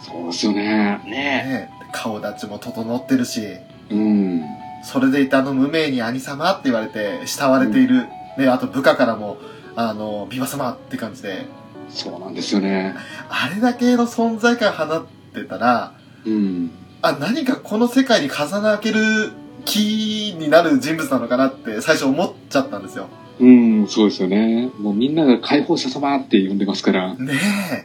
[0.03, 1.01] そうですよね。
[1.05, 3.41] ねね顔立ちも整ってるし、
[3.89, 4.43] うん。
[4.83, 8.07] それでいてあの無名に兄様って言われて慕われている。
[8.37, 9.37] ね、あと部下からも、
[9.75, 11.45] あの、ビバ様って感じで、
[11.89, 12.95] そうなんですよね。
[13.29, 15.93] あれだけの存在感放ってたら、
[16.25, 16.71] うん。
[17.01, 19.31] あ、何かこの世界に風の開ける
[19.65, 23.07] 気になる人物なのかなって最初思っちゃったんですよ。
[23.39, 24.69] うん、そうですよね。
[24.79, 27.15] もうみんなが解放者様って呼んでますから。
[27.15, 27.33] ね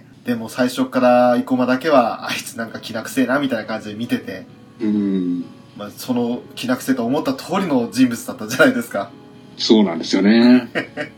[0.03, 0.07] え。
[0.27, 4.47] でも最初から生駒だけは、あいつなんか気なくせえなみたいな感じで見てて、
[4.81, 5.45] うん。
[5.79, 9.11] まあ、その気なくせえと思った通りの人物だったじゃないですか。
[9.57, 10.69] そうなんですよね。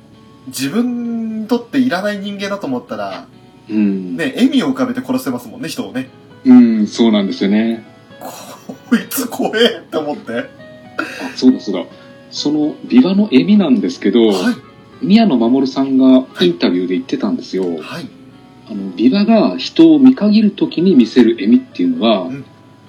[0.46, 3.26] 自分とっていらない人間だと思ったら、
[3.68, 4.16] うん。
[4.16, 6.08] ね、笑みを浮かべて殺してますもんね、人をね。
[6.44, 7.84] うん、そうなんですよね。
[8.20, 10.32] こいつ怖えって思って。
[10.32, 11.84] あ、そうだそうだ。
[12.30, 14.52] その、ビワの笑みなんですけど、は
[15.02, 17.64] い、宮野真守さんがインタビューで言ってたんですよ。
[17.80, 18.08] はい、
[18.70, 22.44] あの、ビワが人を見限る時に見せる笑みっていうのは、うん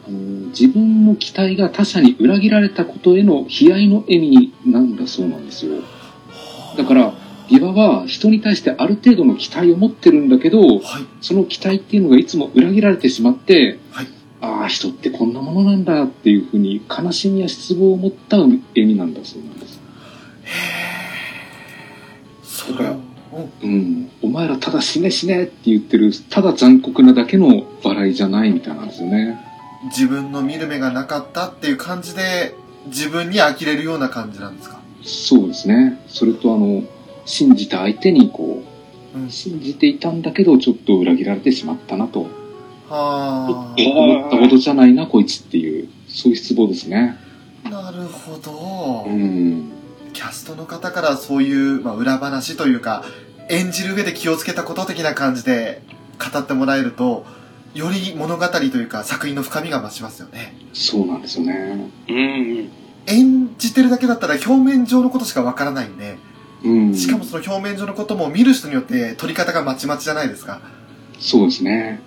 [0.08, 0.18] あの
[0.50, 5.84] 自分の期待が他者に裏切られたことへの悲哀の笑みなんだそうなんですよ。
[6.76, 7.14] だから、
[7.48, 10.82] ビワは人に対してある程度の期待を持ってるんだけど、はい、
[11.22, 14.08] その期待っていうのがいつも裏切られてしまって、はい
[14.42, 19.80] ああ、人ってこんなものなんだっていうふうに悲しみや失望を持った笑みなんだそうなんです。
[22.44, 22.96] それを、
[23.62, 24.12] うんうん。
[24.22, 29.40] お前らただ死ね死ねって言ってる、ただ残酷なだけの笑いじゃないみたいなんですよね。
[29.86, 32.56] 自分の見る目がなかったっていう感じで、
[32.88, 34.80] 自分に呆れるような感じなんですか？
[35.04, 36.02] そうですね。
[36.08, 36.84] それとあの、
[37.26, 38.64] 信じた相手にこ
[39.16, 42.39] うんう、信じていたんだけど、ちょっと裏切られてしまったなと。
[42.90, 47.18] は思ったほどじゃないな、こいつっていう、そういう失望ですね。
[47.66, 49.06] あ、なるほど。
[49.08, 49.72] うん。
[50.14, 53.04] キャストの方からそういう、まあ、裏話というか、
[53.50, 55.82] 演じる上で気をつけたこと的な感じで
[56.20, 57.26] 語ってもらえると、
[57.74, 60.56] より物語というか作品の深みが増しますよね。
[60.74, 61.92] そうなんですよね。
[62.08, 62.20] うんう
[62.64, 62.70] ん。
[63.08, 66.18] 演じてるだけだったら表面上のことしかわからないんで、
[66.64, 66.96] うん。
[66.96, 70.62] しかもその表面上のことも見る人によって取り方がまちまちじゃないですか。
[71.20, 72.02] そうですね。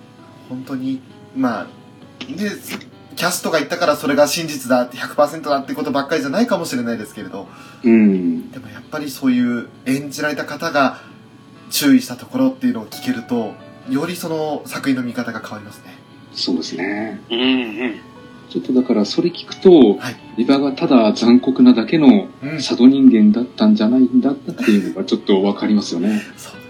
[0.53, 1.01] 本当に、
[1.35, 1.67] まあ、
[2.19, 2.51] で、
[3.15, 7.47] キャストが言ったからそれが真実だって100%だってことばっかりじゃないかもしれないですけれど、
[7.83, 8.51] うん。
[8.51, 11.01] でもやっぱりそういう演じられた方が
[11.69, 13.53] 注意したところっていうのを聞けると、
[13.89, 15.95] よりその作品の見方が変わりますね。
[16.33, 17.21] そうですね。
[17.29, 17.43] うんう
[17.87, 17.99] ん。
[18.49, 22.57] ちょっとだからそれ聞くと、はいリバがただ残酷なだけのうん。
[22.57, 26.21] 佐渡人間だったんじゃないんだっていうのがちょっとわかりますよね。
[26.37, 26.62] そう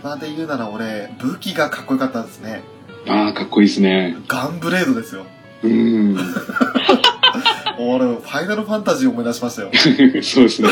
[0.00, 2.62] と、ビバで言うなら俺、武器がかっこよかったですね。
[3.06, 4.16] ああ、かっこいいですね。
[4.26, 5.26] ガンブレードですよ。
[5.62, 6.16] うん。
[7.78, 9.70] 俺、ファイナルファンタジー思い出しましたよ。
[10.22, 10.68] そうですね。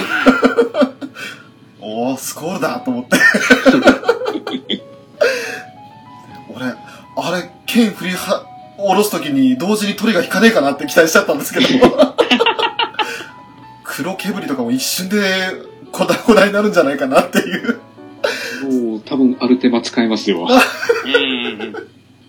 [1.80, 3.16] おー、スコールだと思って。
[6.54, 6.74] 俺、あ
[7.36, 8.44] れ、剣振りは、
[8.76, 11.66] 下ろすときに同時に鳥が引かねえかなって期待しちゃったんですけど。
[13.82, 15.18] 黒煙とかも一瞬で
[15.90, 17.80] 粉々になるんじゃないかなっていう。
[18.62, 20.48] もう多分アルテマ使えますよ。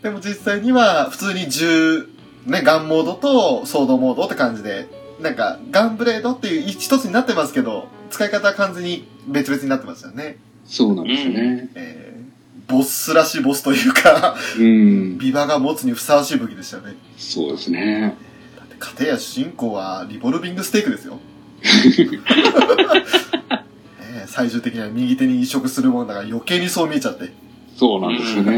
[0.01, 2.07] でも実際には普通に銃、
[2.45, 4.88] ね、ガンモードとソードモードって感じで、
[5.19, 10.38] なんかガンブレードっていう一つになってますけど、使い方は完全に別々になってますよね。
[10.65, 11.69] そうなんですよね。
[11.75, 15.17] えー、ボスらしいボスというか、うん。
[15.17, 16.95] ビバが持つにふさわしい武器でしたよね。
[17.17, 18.15] そうですね。
[18.57, 21.19] だって、片や主人公はリボルビングステークですよ。
[24.30, 27.32] えー最終的には右手に移植するもんだから余計にそう見えちゃって。
[27.75, 28.57] そうなんですよね。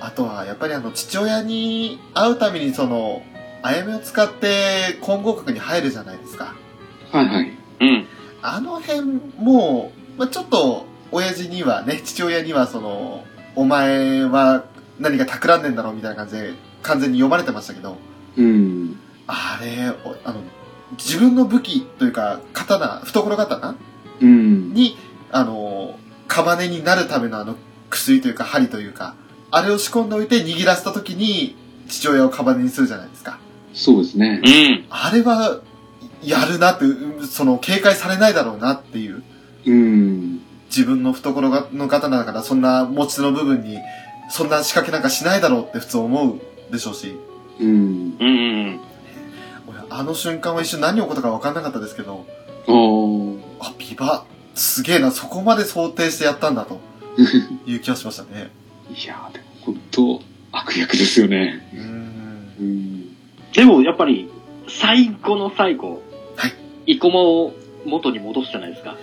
[0.00, 3.22] あとは、やっぱりあの、父親に会うためにその、
[3.62, 6.54] あやめを使って混合閣に入るじゃないですか。
[7.12, 7.52] はいはい。
[7.80, 8.06] うん。
[8.42, 13.24] あの辺も、まあ、ちょっと、親父にはね、父親にはその、
[13.54, 14.64] お前は
[14.98, 17.96] 何か企んでんだろうみたいな感じで、完全に読まれてましたけど、
[18.36, 18.98] うん。
[19.26, 20.42] あれ、おあの、
[20.98, 23.76] 自分の武器というか、刀、懐刀？
[24.20, 24.72] うん。
[24.72, 24.96] に、
[25.30, 27.56] あの、カバネになるためのあの、
[27.90, 29.14] 薬というか、針というか、
[29.50, 31.56] あれを仕込んでおいて握らせた時に、
[31.88, 33.38] 父親をカバネにするじゃないですか。
[33.74, 34.48] そうですねう。
[34.48, 34.84] ん。
[34.90, 35.60] あれは、
[36.22, 39.22] やるなって、うその、警戒されないだろうなっていう。
[39.66, 40.40] うん。
[40.68, 43.78] 自分の懐がの刀だから、そんな持ち手の部分に、
[44.30, 46.40] そんな仕掛けなんかしないだろうって普通思う
[46.72, 47.14] でしょうし。
[47.60, 47.68] うん。
[47.68, 48.80] うんうん。
[48.80, 48.91] 俺、
[49.98, 52.26] あの瞬間は一瞬何起こったか分かんなかったですけど、
[53.60, 54.24] あビバ、
[54.54, 56.80] すげえな、そこまで想定してやったんだと
[57.66, 58.50] いう気がしましたね。
[58.90, 60.22] いやーでも本当
[60.52, 61.68] 悪役ですよね。
[61.72, 62.54] うーん。
[62.60, 63.16] うん。
[63.52, 64.28] でも、やっぱり、
[64.68, 66.02] 最後の最後、
[66.36, 66.52] はい。
[66.86, 67.52] 生駒を
[67.84, 68.96] 元に戻すじゃないですか。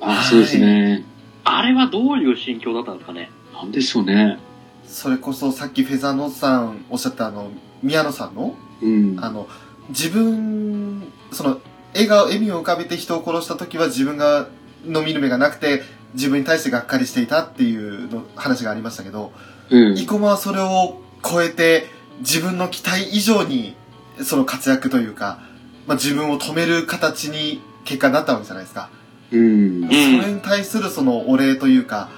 [0.00, 1.04] ああ、そうですね。
[1.44, 3.30] あれはどういう心境だったんですかね。
[3.54, 4.38] なんでしょうね。
[4.86, 7.50] それこそさっきフェザーノさんおっしゃったあの、
[7.82, 9.16] 宮野さんの、うん。
[9.20, 9.46] あの、
[9.90, 11.60] 自分、その、
[11.92, 14.48] 笑顔、笑みを浮かべて人を殺した時は自分が、
[14.86, 15.82] の見る目がなくて、
[16.14, 19.32] 自分に対してがっかりしていたっていうの話がありましたけど、
[19.70, 19.96] うん。
[19.96, 21.86] 生駒はそれを超えて、
[22.20, 23.74] 自分の期待以上に、
[24.22, 25.40] その活躍というか、
[25.86, 28.90] まあ、自分を止める形に結果になったわけじゃないですか。
[29.32, 29.88] うん。
[29.88, 32.10] それに対するそのお礼というか、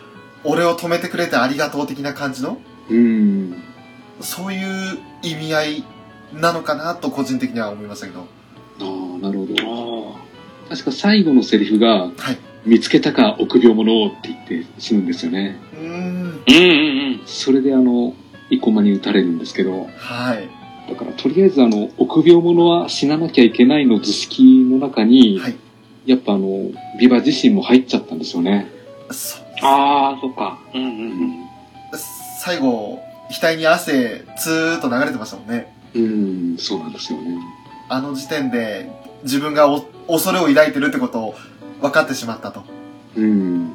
[0.44, 2.58] 俺を止めてくれてありがとう的な感じの、
[2.88, 3.62] うん。
[4.20, 5.84] そういう意味合い
[6.34, 8.20] なのかなと個人的には思いましたけど。
[8.20, 8.24] あ
[8.80, 10.16] あ、なるほど。
[10.68, 12.38] 確か最後のセリフが、はい。
[12.64, 15.58] 見つけたか臆病者をって言って死ぬんですよね。
[15.74, 15.84] うーん。
[15.84, 18.14] うんうんそれであの、
[18.50, 20.48] 生駒に撃たれるんですけど、はい。
[20.88, 25.56] だからとりあえずあの、臆病者は死ななきゃいけないの図式の中に、はい。
[26.06, 28.68] やっぱあの、ビバ自身も入っちゃったんですよね。
[29.62, 30.58] ああ、そっか。
[30.74, 31.34] うんうんうん。
[32.40, 35.72] 最後、額に汗、ツーッと流れてましたもんね。
[35.95, 37.38] うん、そうなんですよね。
[37.88, 38.90] あの時点で、
[39.22, 41.34] 自分がお恐れを抱いてるってことを
[41.80, 42.64] 分かってしまったと。
[43.16, 43.72] うん、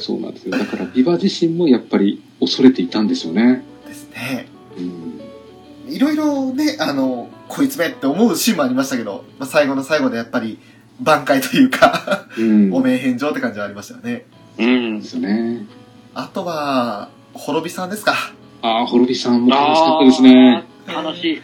[0.00, 0.56] そうなんですよ。
[0.56, 3.64] だからビバ自身もやっぱり恐れていたんですよね。
[3.86, 4.48] ですね。
[4.76, 10.58] うん、いろいろね、あの、こいつめって思うシーンもありましたけど、まあ、最後の最後でやっぱり、
[11.02, 14.26] 挽回というか、うん、お名返上って感じはありましたよね。
[14.58, 15.06] うんで。
[15.06, 15.66] すよね。
[16.14, 18.14] あとは、滅びさんですか。
[18.62, 20.64] ああ、滅びさんも楽しかったですね。
[20.86, 21.42] あー悲しい。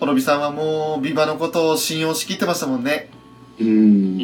[0.00, 3.08] 滅びさんはもう、ビバのことを信用しきってましたもんね。
[3.60, 3.64] う。
[3.64, 4.18] うんん。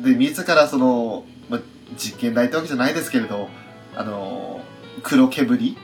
[0.00, 1.60] で、自らその、まあ、
[1.96, 3.48] 実験台ってわけじゃないですけれど、
[3.94, 4.60] あの、
[5.02, 5.76] 黒煙？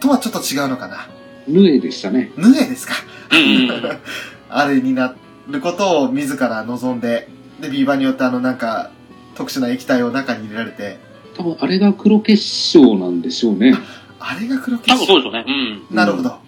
[0.00, 1.08] とはちょっと違うのかな？
[1.46, 2.30] ヌエでしたね。
[2.36, 2.94] ヌエですか？
[3.32, 3.98] うんうん。
[4.50, 5.14] あれにな
[5.48, 7.28] ることを自ら望んで、
[7.60, 8.90] で、ビーバーによってあのなんか、
[9.34, 10.98] 特殊な液体を中に入れられて、
[11.36, 13.74] 多分あれが黒結晶なんでしょうね。
[14.20, 15.44] あれが黒多結晶分そうでしょうね。
[15.90, 15.96] うん。
[15.96, 16.38] なるほど。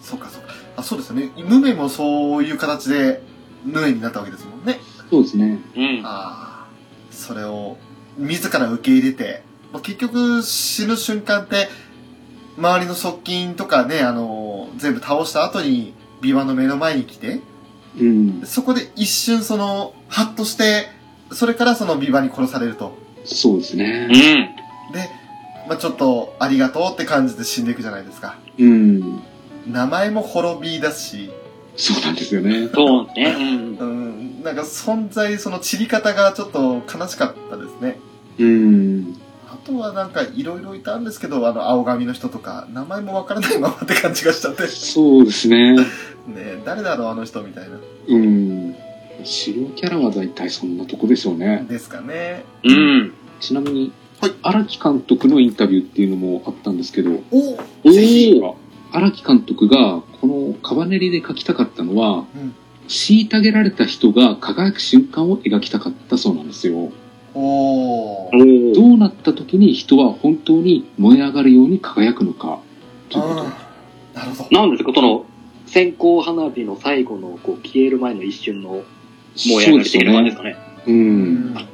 [0.00, 0.48] そうかそうか。
[0.76, 1.30] あ、そうですよね。
[1.36, 3.22] ヌメもそういう形で、
[3.64, 4.80] ヌエになったわけですもんね。
[5.10, 5.58] そうですね。
[5.76, 6.00] うん。
[6.04, 6.66] ああ。
[7.10, 7.76] それを、
[8.18, 9.42] 自ら受け入れて、
[9.72, 11.68] まあ、結局死ぬ瞬間って、
[12.58, 17.40] 周りの側近とかね、あの、全部倒した後に、ビワの目の前に来て、
[17.98, 18.42] うん。
[18.44, 20.88] そこで一瞬その、ハッとして、
[21.30, 22.96] それからそのビワに殺されると。
[23.24, 24.06] そうですうね。
[24.06, 24.08] ん。
[24.92, 25.10] で、
[25.68, 28.36] まあ、ちょっと、ありがとうって感じで死んでいくじゃないですか。
[28.58, 29.22] うん。
[29.66, 31.30] 名前も滅びだし、
[31.76, 32.68] そうなんですよね。
[32.74, 33.34] そうね。
[33.36, 33.76] うん。
[33.78, 37.98] うん、なんか存在、その散り方がちょっと悲しかったですね。
[38.38, 39.16] うん。
[39.48, 44.62] あとはなんかいろいろいたんですけど、あの、青髪の人とか、名前もわからないままって感じがしちゃって。
[44.62, 45.76] ねそうですね。
[46.36, 47.78] え誰だろう、あの人みたいな。
[48.08, 48.74] うん。
[49.24, 51.64] 主要キャラは大体そんなとこでしょうね。
[51.68, 52.44] ですかね。
[52.64, 53.12] うん。
[53.40, 53.92] ちなみに、
[54.22, 58.54] はい荒木監督のインタビューっていうのもあったんですけど、おおぜひー
[58.92, 62.54] 荒木監督がこのカバネリで描きたかったのは、うん
[62.88, 66.92] 虐げられた人が輝く瞬間を描きたかったそうなんですよ。
[67.34, 68.30] お
[68.74, 72.58] どうなった時に人は本当に燃え上がるように輝くのか、
[73.08, 73.44] ということ。
[74.18, 74.60] なるほど。
[74.60, 75.24] なんですか、その、
[75.66, 78.82] 線香花火の最後の、こう、消える前の一瞬の
[79.46, 80.56] 燃え上がり的な感じですかね。
[80.86, 80.90] う。
[80.90, 81.68] うんん。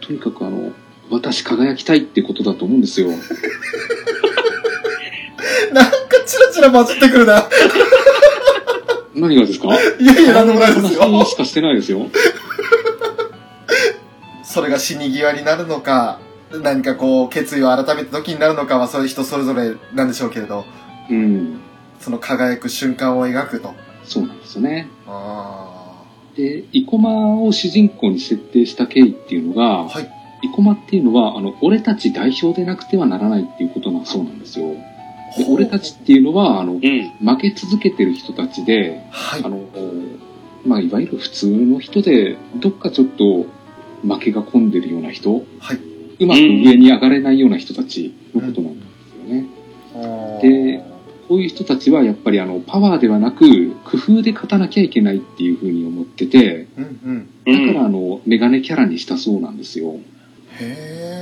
[0.00, 0.72] とにかくあの、
[1.10, 3.08] 私輝きたいってことだと思うんですよ。
[3.08, 3.16] な
[5.82, 5.94] んか
[6.26, 7.48] チラチラ混じってくるな。
[9.14, 9.68] 何がですか？
[10.00, 11.02] いやいや、なんでもないですよ。
[11.02, 12.06] 話しかしてないですよ。
[14.42, 16.20] それが死に際になるのか、
[16.62, 20.64] 何かこう、決意を改めた時になるのかは、そういう人それぞれなんでしょうけれど、
[21.10, 21.60] うん。
[22.00, 23.74] その輝く瞬間を描くと。
[24.04, 24.88] そうなんですよね。
[25.06, 26.02] あ
[26.36, 29.84] で、生駒を主人公に設定した経緯っていうのあ。
[29.84, 30.10] が、はい。
[30.48, 34.74] 生駒っていうのは、あの、俺たち代表でなくてはならないっていうことがそうなんですよ。
[35.36, 36.80] で、俺たちっていうのは、あの、うん。
[36.80, 39.48] 負け続けてる人たちで、はいあ。
[39.48, 39.60] の、
[40.64, 43.46] まあ、いわゆる普通の人で、どっかちょっと
[44.02, 45.78] 負けが込んでるような人、はい。
[46.20, 49.38] うまく上に上がれないような人たちのことなんですよね。
[49.38, 49.64] うん
[50.40, 50.94] で
[51.28, 57.28] こういう人たちはやっぱりあの、パワーではなく、工夫で勝たなきゃいけないっていうふうに思ってて、うんうん。
[57.46, 57.66] うん。
[57.66, 59.96] だからあの、メガネキャラにしたそうなんですよ。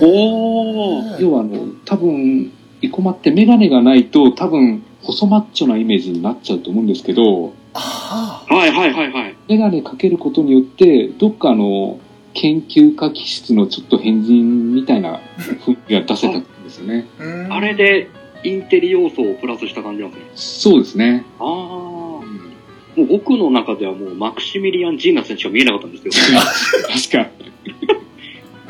[0.01, 1.21] おー。
[1.21, 9.37] 要はあの、多分、生駒ってメガネがないと多分、細マッチョなイメージになっちゃうと思うんですけど、あはいはいはいはい。
[9.49, 11.99] メガネかけることによって、どっかあの、
[12.35, 17.07] 研究家気質のちょっと変人みたいな雰囲気が出せたんですよね。
[17.51, 17.61] あ。
[17.61, 18.09] れで、
[18.45, 20.31] インテリ要素をプラスした感じなんですね。
[20.35, 21.25] そうですね。
[21.39, 21.47] ああ。
[21.47, 26.15] もう僕の中ではもうマクシミリアン・ジーナスにしか見えなかったんですけど、
[27.25, 28.02] 確か。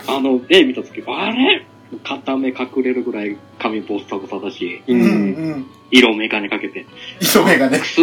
[0.07, 1.66] あの、絵見た時、あれ？
[2.05, 4.94] 片目隠れるぐらい髪ボッサボサだし、う。
[4.94, 5.09] うんんう
[5.57, 5.66] ん。
[5.90, 6.86] 色眼鏡かけて、
[7.20, 8.00] 色目がねマック、ス、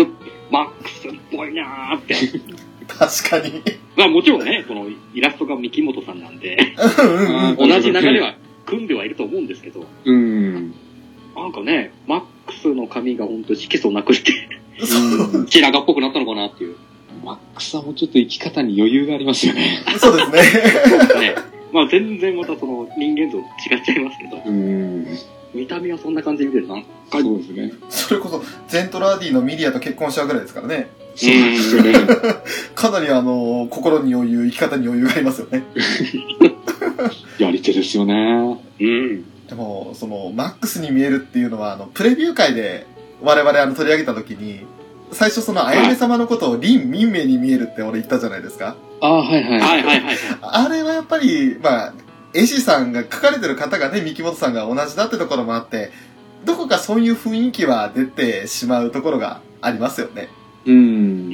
[0.51, 2.15] マックスっぽいなーって。
[2.87, 3.63] 確かに。
[3.97, 6.75] まあもちろんね、このイラストが三木本さんなんで。
[7.57, 8.35] 同じ流れは
[8.65, 10.71] 組んではいると思うんですけど、うん。
[11.35, 14.33] なんかね、マックスの髪が本当色素なくして、
[14.85, 16.75] そう白髪っぽくなったのかなっていう。
[17.23, 19.83] マックスはもうちょっと生き方に余裕がありますよね。
[19.97, 20.31] そうです
[21.17, 21.21] ね。
[21.21, 21.35] ね。
[21.71, 23.41] まあ全然またその人間像違
[23.79, 25.05] っちゃいますけど、うん。
[25.53, 26.75] 見た目はそんな感じで見てるな
[27.11, 27.71] そうですね。
[27.89, 30.89] それこそ、ゼントラーディのミリアと結婚しちゃうぐらいですからね。
[31.15, 31.93] そうですよね。
[32.75, 35.63] かなりあの、心に余裕、生き方に余裕がありますよね。
[37.39, 38.59] やり手ですよね。
[38.79, 39.25] うん。
[39.47, 42.85] でも、その、マックスに見えるっていうのは、あの、プレビュー会で
[43.23, 44.61] 我々あの取り上げた時に、
[45.11, 48.75] 最初その、あやめ様のことを林民名に見えるって俺言ったじゃないですか。
[49.01, 49.59] ああ、はいはい。
[49.59, 50.17] はいはいはいはい。
[50.41, 51.93] あれはやっぱり、まあ、
[52.33, 55.91] 絵師さんが書かれてる方がね、三木本さんが同じだってところもあって、
[56.45, 60.29] どこかそういう雰囲気は出てしまうところがありますよね。
[60.65, 60.71] う。
[60.71, 61.33] うんん。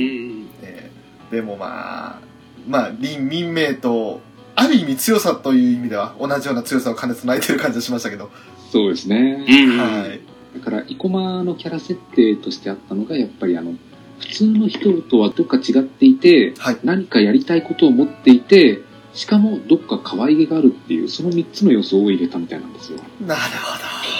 [0.61, 0.95] えー
[1.31, 2.19] でもまあ、
[2.67, 4.21] まあ、林民名と、
[4.55, 8.29] ある意味強さという意味では同じような強さを兼ね備えてる感じがしましたけど。
[8.71, 9.45] そうですね。
[9.47, 9.77] うん。
[9.77, 10.21] はい。
[10.57, 13.73] だから、生駒のキャラ設定としてあったのが、やっぱりあの、
[14.19, 16.77] 普通の人とはどっか違っていて、はい。
[16.83, 18.81] 何かやりたいことを持っていて、
[19.13, 22.99] しかもどっか可愛げがあるっていう、その3つの要素を入れたみたいなんですよ。
[23.25, 23.41] なる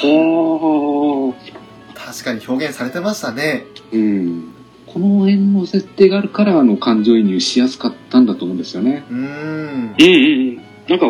[0.02, 1.34] ほほー。
[1.34, 1.56] ど。
[1.94, 3.66] 確かに表現されてましたね。
[3.92, 4.54] うん。
[4.86, 9.04] この辺の設定があるから、あの、感情移入しやすかったんだと思うんですよね。
[9.10, 9.20] うーん。
[9.20, 10.62] うんうんうん。
[10.88, 11.08] なんか、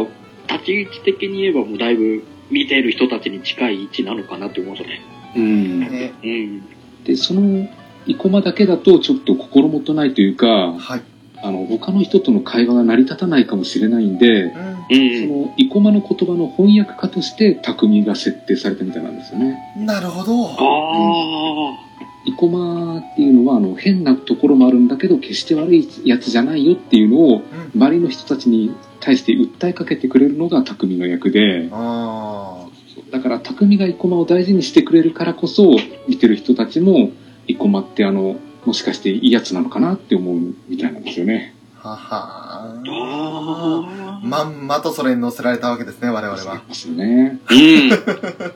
[0.52, 5.02] 立ち位置的に言えばもうだいぶ見ている人たちに近い位置なのかなって思いますね。
[5.36, 5.80] うん。
[5.82, 6.64] ねうん。
[7.04, 7.68] で、その、
[8.08, 11.02] 生駒だけだとちょっと心もとないというか、はい。
[11.42, 14.50] あの、他の人との会話が成り立たないかもしれないんで、うん。
[14.50, 14.56] う
[14.90, 14.96] そ
[15.34, 15.42] ん。
[15.42, 19.58] の、生駒の言葉の翻訳家として匠が設定されたみたいなんですよね。
[19.78, 20.50] なるほど。
[20.50, 21.86] あ
[22.28, 27.82] 生駒っていうのは、あの、変なところもあるんだけど、決して悪いやつじゃないよっていうのを、うん。
[27.82, 32.66] 周りの人たちに対して訴えかけてくれるのが匠の役で、あ
[33.12, 35.76] だから匠が生駒を大事にしてくれるからこそ、
[36.08, 37.12] 見てる人たちも、
[37.48, 41.56] 生駒ってあの、もしかしていいやつなのかなって思うみたいなんですよね。
[41.84, 41.90] あ。
[41.90, 42.84] ははあ。
[42.88, 44.22] ああ。
[44.24, 46.62] まんまとそれに乗せられたわけですね、我々は。
[46.68, 47.40] ますよね。
[47.50, 47.90] うん。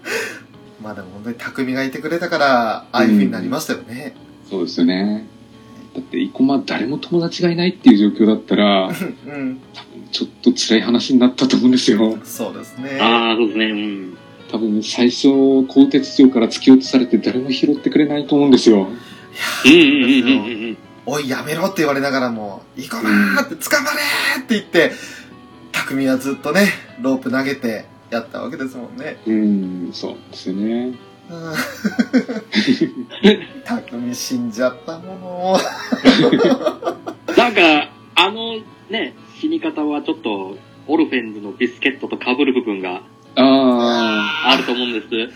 [0.81, 4.15] まあでも本当に匠がいてくれたから、ああいう風になりましたよね。
[4.49, 5.27] そうですよね。
[5.93, 9.59] だって、生駒誰も友達がいないっていう状況だったら、 うん。
[10.11, 12.17] ちょっと辛い話になったと思うんですよ。
[12.23, 12.99] そうですね。
[12.99, 13.65] ああ、そうですね。
[13.65, 14.17] うん。
[14.51, 15.27] 多分、最初、
[15.67, 18.87] 鋼鉄城から突き落とされて誰も拾ってくれないと思うんですよ。
[19.65, 20.29] うんうんうんうん
[20.69, 20.77] うん。
[21.05, 24.91] おい、やめろって言われながらも、行こうなーって、捕まれーって言って、
[25.71, 26.67] 匠はずっとね、
[27.01, 29.17] ロープ投げてやったわけですもんね。
[29.25, 30.93] うん、そうですよね。
[31.29, 31.35] うん
[33.63, 35.59] 匠死んじゃったもの。
[37.37, 38.55] なんか、あの
[38.89, 43.03] ね、死に方はちょっと、オルフェンズのビスケットと被る部分が
[43.41, 45.31] ああると思うんで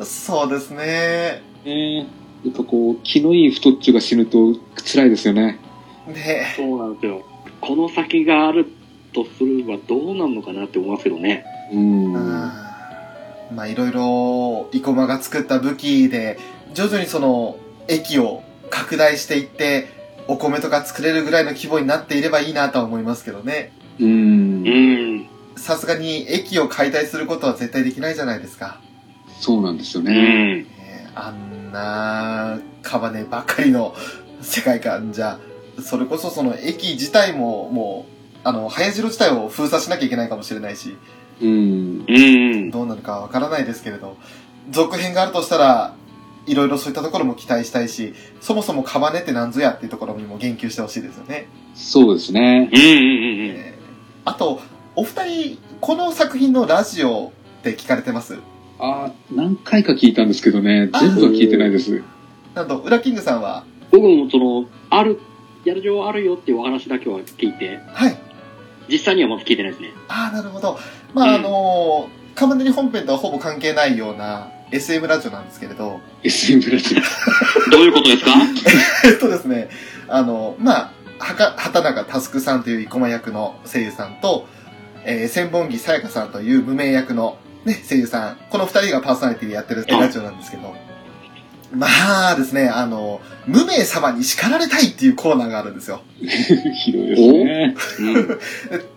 [0.00, 0.24] す。
[0.24, 1.42] そうですね。
[1.64, 2.06] ー、ね
[2.44, 4.54] やっぱこう、気のいい太っちょが死ぬと
[4.84, 5.58] 辛いですよね。
[6.06, 7.24] ねそうなんですよ。
[7.60, 8.66] この先がある
[9.12, 11.44] とすればどうなるのかなって思いますけどね。
[11.72, 12.12] うん。
[12.12, 16.38] まあいろいろ、生駒が作った武器で、
[16.74, 19.88] 徐々にその、駅を拡大していって、
[20.28, 23.72] お米とか作れるぐらいの規模になっていればいいなとは思いますけどね。
[23.98, 24.70] うんう。
[24.70, 25.37] ん。
[25.58, 28.80] さすがに駅を解体することは絶対できないじゃないですか。
[29.40, 30.12] そうなんですようね。
[30.12, 30.62] ん。
[30.62, 33.94] ねあんな、カバネばっかりの
[34.40, 35.38] 世界観じゃ、
[35.82, 40.96] それこそその駅自体ももう、あの、早城自体を封鎖しなきゃいけないかもしれないし、
[41.40, 42.04] うん。
[42.08, 42.70] うん。
[42.70, 44.16] どうなるかわからないですけれど、
[44.70, 45.94] 続編があるとしたら、
[46.46, 51.48] いろいろそういったところも期待したいし、そもそもカバネって何ぞやっていうところにも言及してほしいですよね。
[51.74, 52.70] そうですね。
[52.72, 53.74] うんうんうん
[54.24, 54.60] あと、
[54.98, 57.28] お二人、この作品のラジオ
[57.60, 58.36] って聞かれてます？
[58.80, 62.02] ああ、何回か聞いたんですけどね、全部は聞いてないです。
[62.56, 65.20] なんと、ウラキングさんは、僕もその、ある、
[65.64, 68.18] やる情あるよっていうお話だけは聞いて、はい。
[68.90, 69.92] 実際にはまだ聞いてないですね。
[70.08, 70.76] ああ、なるほど。
[71.14, 71.34] まあ、うん。
[71.34, 76.96] あのー、カマネリ本編とはほぼ関係ないような SM ラジオなんですけれど、SM ラジ
[77.70, 78.32] どういうことですか？
[79.06, 79.68] えっとですね、
[80.08, 80.90] あの、まあ、
[81.20, 84.46] はか、畑中佑さんという生駒役の声優さんと、
[85.04, 90.74] えー、千本木さやかさんという無名役のね、声優さん、この二人がパーソナリティでやってるはいラジオなんですけど、
[91.72, 96.00] まあですね、あの、無名様に叱られたいっていうコーナーがあるんですよ。
[96.20, 96.24] オ。
[96.24, 97.74] ひどいですね。
[97.98, 98.14] うん。
[98.14, 98.38] で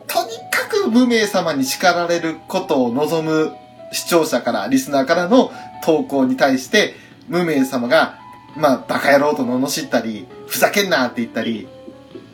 [0.08, 3.52] とにかく無名様に叱られることを望む
[3.92, 5.52] 視聴者から、リスナーからの
[5.84, 6.96] 投稿に対して、
[7.28, 8.20] 無名様が、
[8.56, 11.68] まあ、バカ野郎と罵ったり、ふざけんなって言ったり、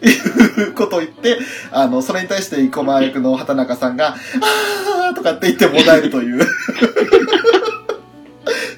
[0.62, 1.38] いうことを言って、
[1.72, 6.45] あの、それに対して、生駒役の畑中さんが、あーとかって言ってもだえるという、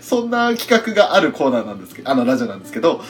[0.02, 3.02] そんな企画があるコーナーなんですけど、あの、ラジオなんですけど、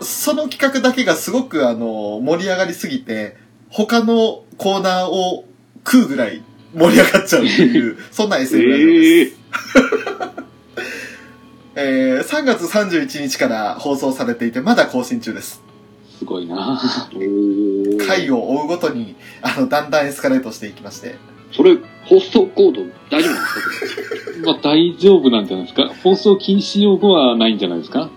[0.00, 3.36] その企画だけがすごくあの、盛り上がりすぎて、
[3.68, 5.44] 他のコーナーを
[5.84, 6.42] 食うぐらい
[6.74, 9.32] 盛り上がっちゃうっていう、 そんな SM ラジオです。
[11.74, 15.62] えー、 3月31日から放送されていて、まだ更新中です。
[16.20, 16.78] すごいな
[18.06, 21.16] 回を追うごとに、あの、だんだんエスカレートしていきまして。
[21.52, 24.46] それ、放送コード大丈夫なんですか？
[24.52, 25.90] まあ大丈夫なんじゃないですか？
[26.02, 28.10] 放送禁止用語はないんじゃないですか？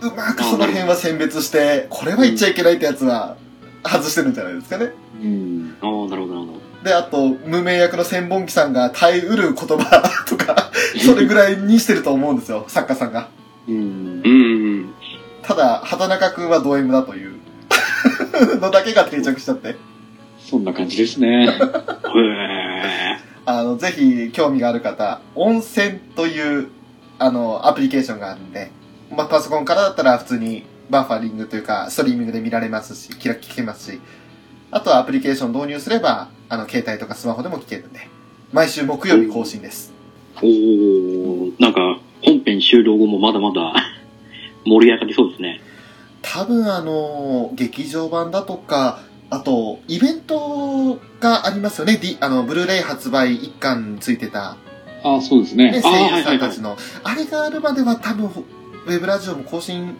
[0.00, 3.36] うまくその辺は選別して、これは言っちゃいけないってやつは
[3.86, 4.92] 外してるんじゃないですかね。
[5.22, 5.76] うん。
[5.80, 6.88] ああ、なるほど、なるほど。
[6.88, 10.72] で、あと、無名役の千本木さんが耐えうる言葉 とか、
[11.04, 13.28] それぐらいにしてると思うんですよ、作家さんが。
[13.68, 14.28] うんう。
[14.28, 14.88] ん。
[15.42, 17.34] ただ、畑中くんはド M だという
[18.60, 19.76] のだけが定着しちゃって。
[20.38, 21.48] そんな感じですね。
[23.44, 26.68] あの、ぜひ興味がある方、温泉という、
[27.18, 28.70] あの、アプリケーションがあるんで、
[29.10, 34.00] まあ、パソコンからだったら普通にバッファリングというか、ストリーミングで見られますし、キラ聞けますし、
[34.70, 38.08] あとはアプリケーション導入すれば、あの、携帯とかスマホでも聞けるんで、
[38.52, 39.92] 毎週木曜日更新です。
[40.36, 43.74] おー、なんか、本編終了後もまだまだ
[44.64, 45.60] 盛り上がりそうですね。
[46.22, 49.00] 多分あの、劇場版だとか、
[49.30, 51.96] あと、イベントがありますよね。
[51.96, 54.56] D、あの、ブルーレイ発売一巻ついてた、
[55.04, 55.82] あそうですね、ね。
[55.82, 56.76] 声優さんたちの。
[57.02, 59.96] あれがあるまでは多分、ウェブラジオも更新、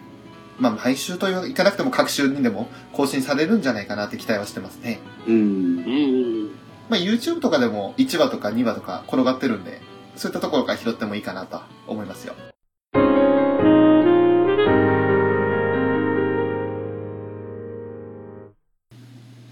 [0.58, 5.00] まあ、毎週といかなくても各週にでも更新されるんじゃないかなって期待はしてますね。
[5.26, 5.38] うんう。
[5.38, 6.50] ん。
[6.88, 9.80] まあ、YouTube とかでも1話とか2話とか転がってるんで、
[10.14, 12.34] そういったところから拾ってもいいかなと思いますよ。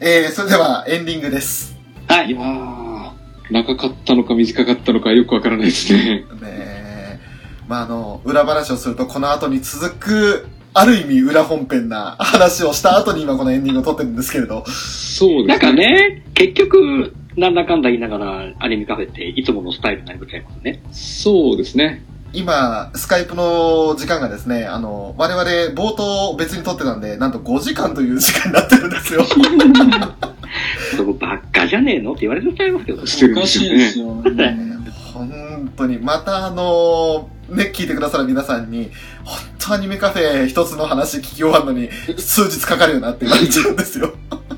[0.03, 1.77] えー、それではエンディングです。
[2.09, 2.31] はいい。
[2.31, 3.13] やー、
[3.51, 6.21] 長かったのか短かったのかよくわからないですね。
[6.21, 7.21] ねえ。
[7.69, 20.83] まあ、あの、裏話をすると、この後に続く、ある意味裏本編な話をした後に今このエンディングを撮ってるんですけれど、そうですなんかね、結局、なんだかんだ言いながら、アニメカフェっていつものスタイルになりまいますね。
[20.93, 22.03] そうですね。
[22.33, 25.43] 今、スカイプの時間がですね、あの、我々
[25.75, 29.25] 冒頭別に撮ってたんで、なんと5時間という時間になってるんですよ。
[30.97, 33.07] そこばっかじゃねえのって言われちゃいますけど。
[33.07, 33.71] してるんおかですよね。
[33.71, 34.07] しいですよ。
[34.07, 34.71] うん
[35.13, 38.91] 本当に、またあの、ね、聞いてくださる皆さんに、
[39.25, 44.15] 本当アニメカフェ一つの話聞き終わるのに、数日かかるよなって言われちゃうんですよ。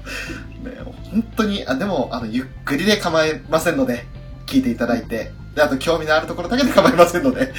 [0.63, 0.77] ね、
[1.11, 4.07] 本当に、あ、でも、あの、ゆっくりで構いませんので、
[4.47, 7.53] 聞いていただいて、で、あと興味のあるところだけで構いませんので、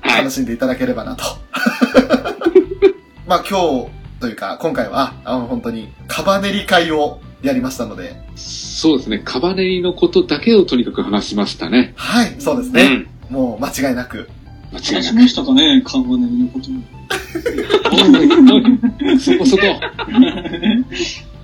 [0.00, 0.30] はい楽。
[0.30, 1.24] しんでいただければなと。
[3.26, 3.88] まあ今日
[4.20, 9.20] というか、今回は、あの、本当に、カバネリ会をやりましたので、そうですね。
[9.24, 11.92] カバネリのことだけをとにかく話しましたね。
[11.96, 13.06] はい、そうですね。
[13.30, 13.34] うん。
[13.34, 14.28] もう間違いなく。
[14.72, 15.02] 間違いなく。
[15.02, 16.70] 話しましたかね、カバネリのこと。
[17.92, 19.62] おいそこそこ。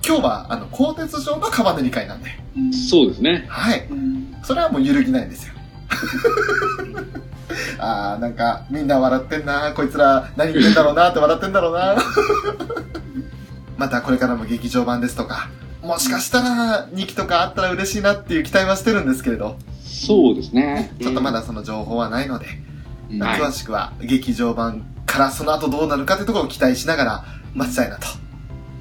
[0.05, 2.29] 今日は、あの、鋼鉄上のカバネリ会なんで、
[2.71, 3.45] そうですね。
[3.47, 3.87] はい。
[3.89, 4.17] うん
[4.47, 5.53] それはもう揺るぎないんですよ。
[7.79, 9.71] あー、なんか、みんな笑ってんな。
[9.73, 11.95] こいつら何言ってんだろうなって笑ってんだろうな。
[13.77, 15.49] またこれからも劇場版ですとか、
[15.83, 20.93] もしかしたら2期とかあったら嬉しいなっていう期待はしてるんですけれど、そうですね。
[21.01, 22.47] ちょっとまだその情報はないので、
[23.11, 23.23] うん。
[23.23, 23.39] はい。
[23.39, 28.07] 詳しくは劇場版からその後どうなるかというところを期待しながら待ちたいなと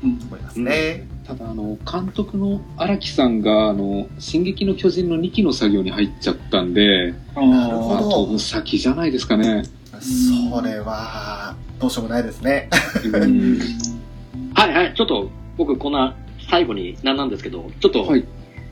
[0.03, 1.07] うん思いますね。
[1.27, 9.65] ただ、あの、監督の荒木さんが、あの、進撃の巨人の2期の作業に入っちゃったんで、あなるほどまあ、飛ぶ先じゃないですかね。
[10.01, 12.69] それは、どうしようもないですね。
[13.05, 13.59] うん。
[14.55, 14.95] はいはい。
[14.95, 16.15] ちょっと、僕、こんな、
[16.49, 18.25] 最後になんなんですけど、ちょっとはい、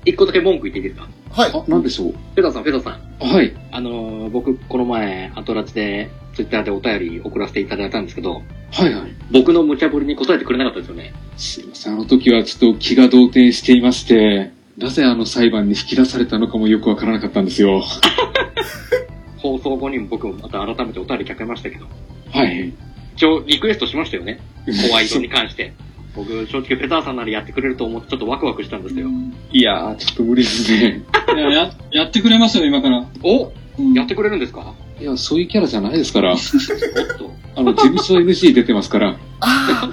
[0.05, 1.09] 一個だけ文句言っていいですか？
[1.43, 1.51] はい。
[1.53, 2.13] あ、なんでしょう？
[2.13, 3.27] フェザーさん、フェザーさん。
[3.27, 3.53] はい。
[3.73, 8.43] あのー僕、この前、アトラチで、ツイッターでお便り送らせていただいたんですけど、
[8.73, 9.13] はいはい。
[9.31, 11.13] 僕の無茶ぶりに答えてくれなかったですよね。
[11.37, 17.83] すいません、あの時はちょっと気が動転していまして、なぜあの裁判に引き出されたのかもよくわからなかったんですよ。
[19.39, 21.87] 放送後にも僕もまた改めてお便り書きましたけど、
[22.33, 22.73] はい。
[23.17, 24.41] 一応リクエストしましたよね。
[24.89, 25.73] ホワイトに関して。
[26.17, 29.09] 僕、正直フェザーさんならやってくれると思ってちょっとワクワクしたんですよ。
[29.53, 31.03] いやー、ちょっと無理ですね。
[31.35, 33.05] いや、や、やってくれますよ、今から。
[33.23, 34.75] おうんやってくれるんですか？
[35.01, 36.33] いや、そういうキャラじゃないですから。
[36.33, 39.11] あの、事務所 NG 出てますから。
[39.11, 39.91] ああ、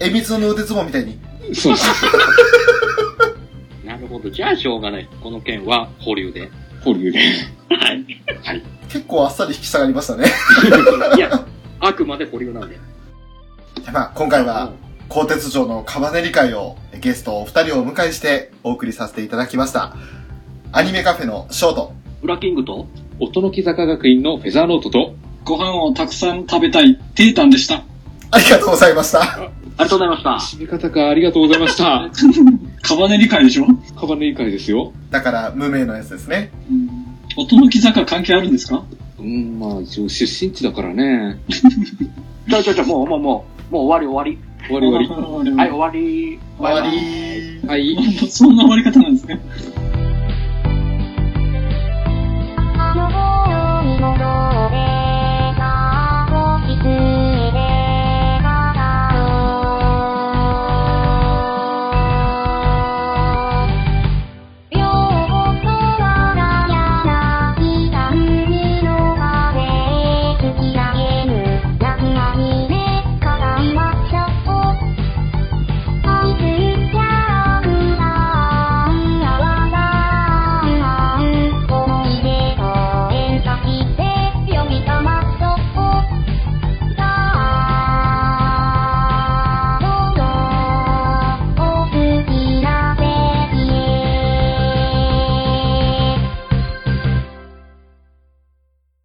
[0.00, 1.18] えみつの腕相撲みたいに。
[1.54, 3.86] そうそうそう。
[3.86, 4.30] なるほど。
[4.30, 5.08] じゃあしょうがない。
[5.22, 6.50] この件は保留で。
[6.84, 7.18] 保留で。
[7.68, 8.04] はい。
[8.88, 10.26] 結構あっさり引き下がりましたね。
[11.16, 11.46] いや、
[11.80, 12.78] あくまで保留なんで。
[13.92, 14.72] まあ、今回は、
[15.08, 19.96] 鋼鉄城のカバネリ会をゲストお二人をお迎えしてお送りさせていただきました。
[20.72, 21.92] アニメカフェのショート。
[22.22, 22.86] ウラキングと？
[23.20, 25.14] 音の木坂学院のフェザーノートと、
[25.44, 27.82] ご飯をたくさん食べたい、テータンでした。
[28.30, 29.20] ありがとうございました。
[29.20, 29.36] あ
[29.84, 30.30] りがとうございました。
[30.56, 32.10] 締め方かありがとうございました。
[32.82, 33.66] カバネリ会でしょ？
[33.98, 34.92] カバネリ会ですよ。
[35.10, 36.50] だから、無名のやつですね。
[36.70, 36.88] うん。
[37.36, 38.84] 音の木坂関係あるんですか？
[39.18, 41.38] うん、まあ、一応出身地だからね。
[42.48, 44.50] ちょちょちょ、もうもうもう、もう終わり終わり。
[44.68, 45.24] 終わり終わり。
[45.24, 45.50] 終わり。
[45.56, 46.38] はい、終わり。
[46.58, 47.68] 終わり。
[47.68, 47.96] はい。
[48.30, 49.40] そんな終わり方なんですね。
[52.94, 54.59] のように戻る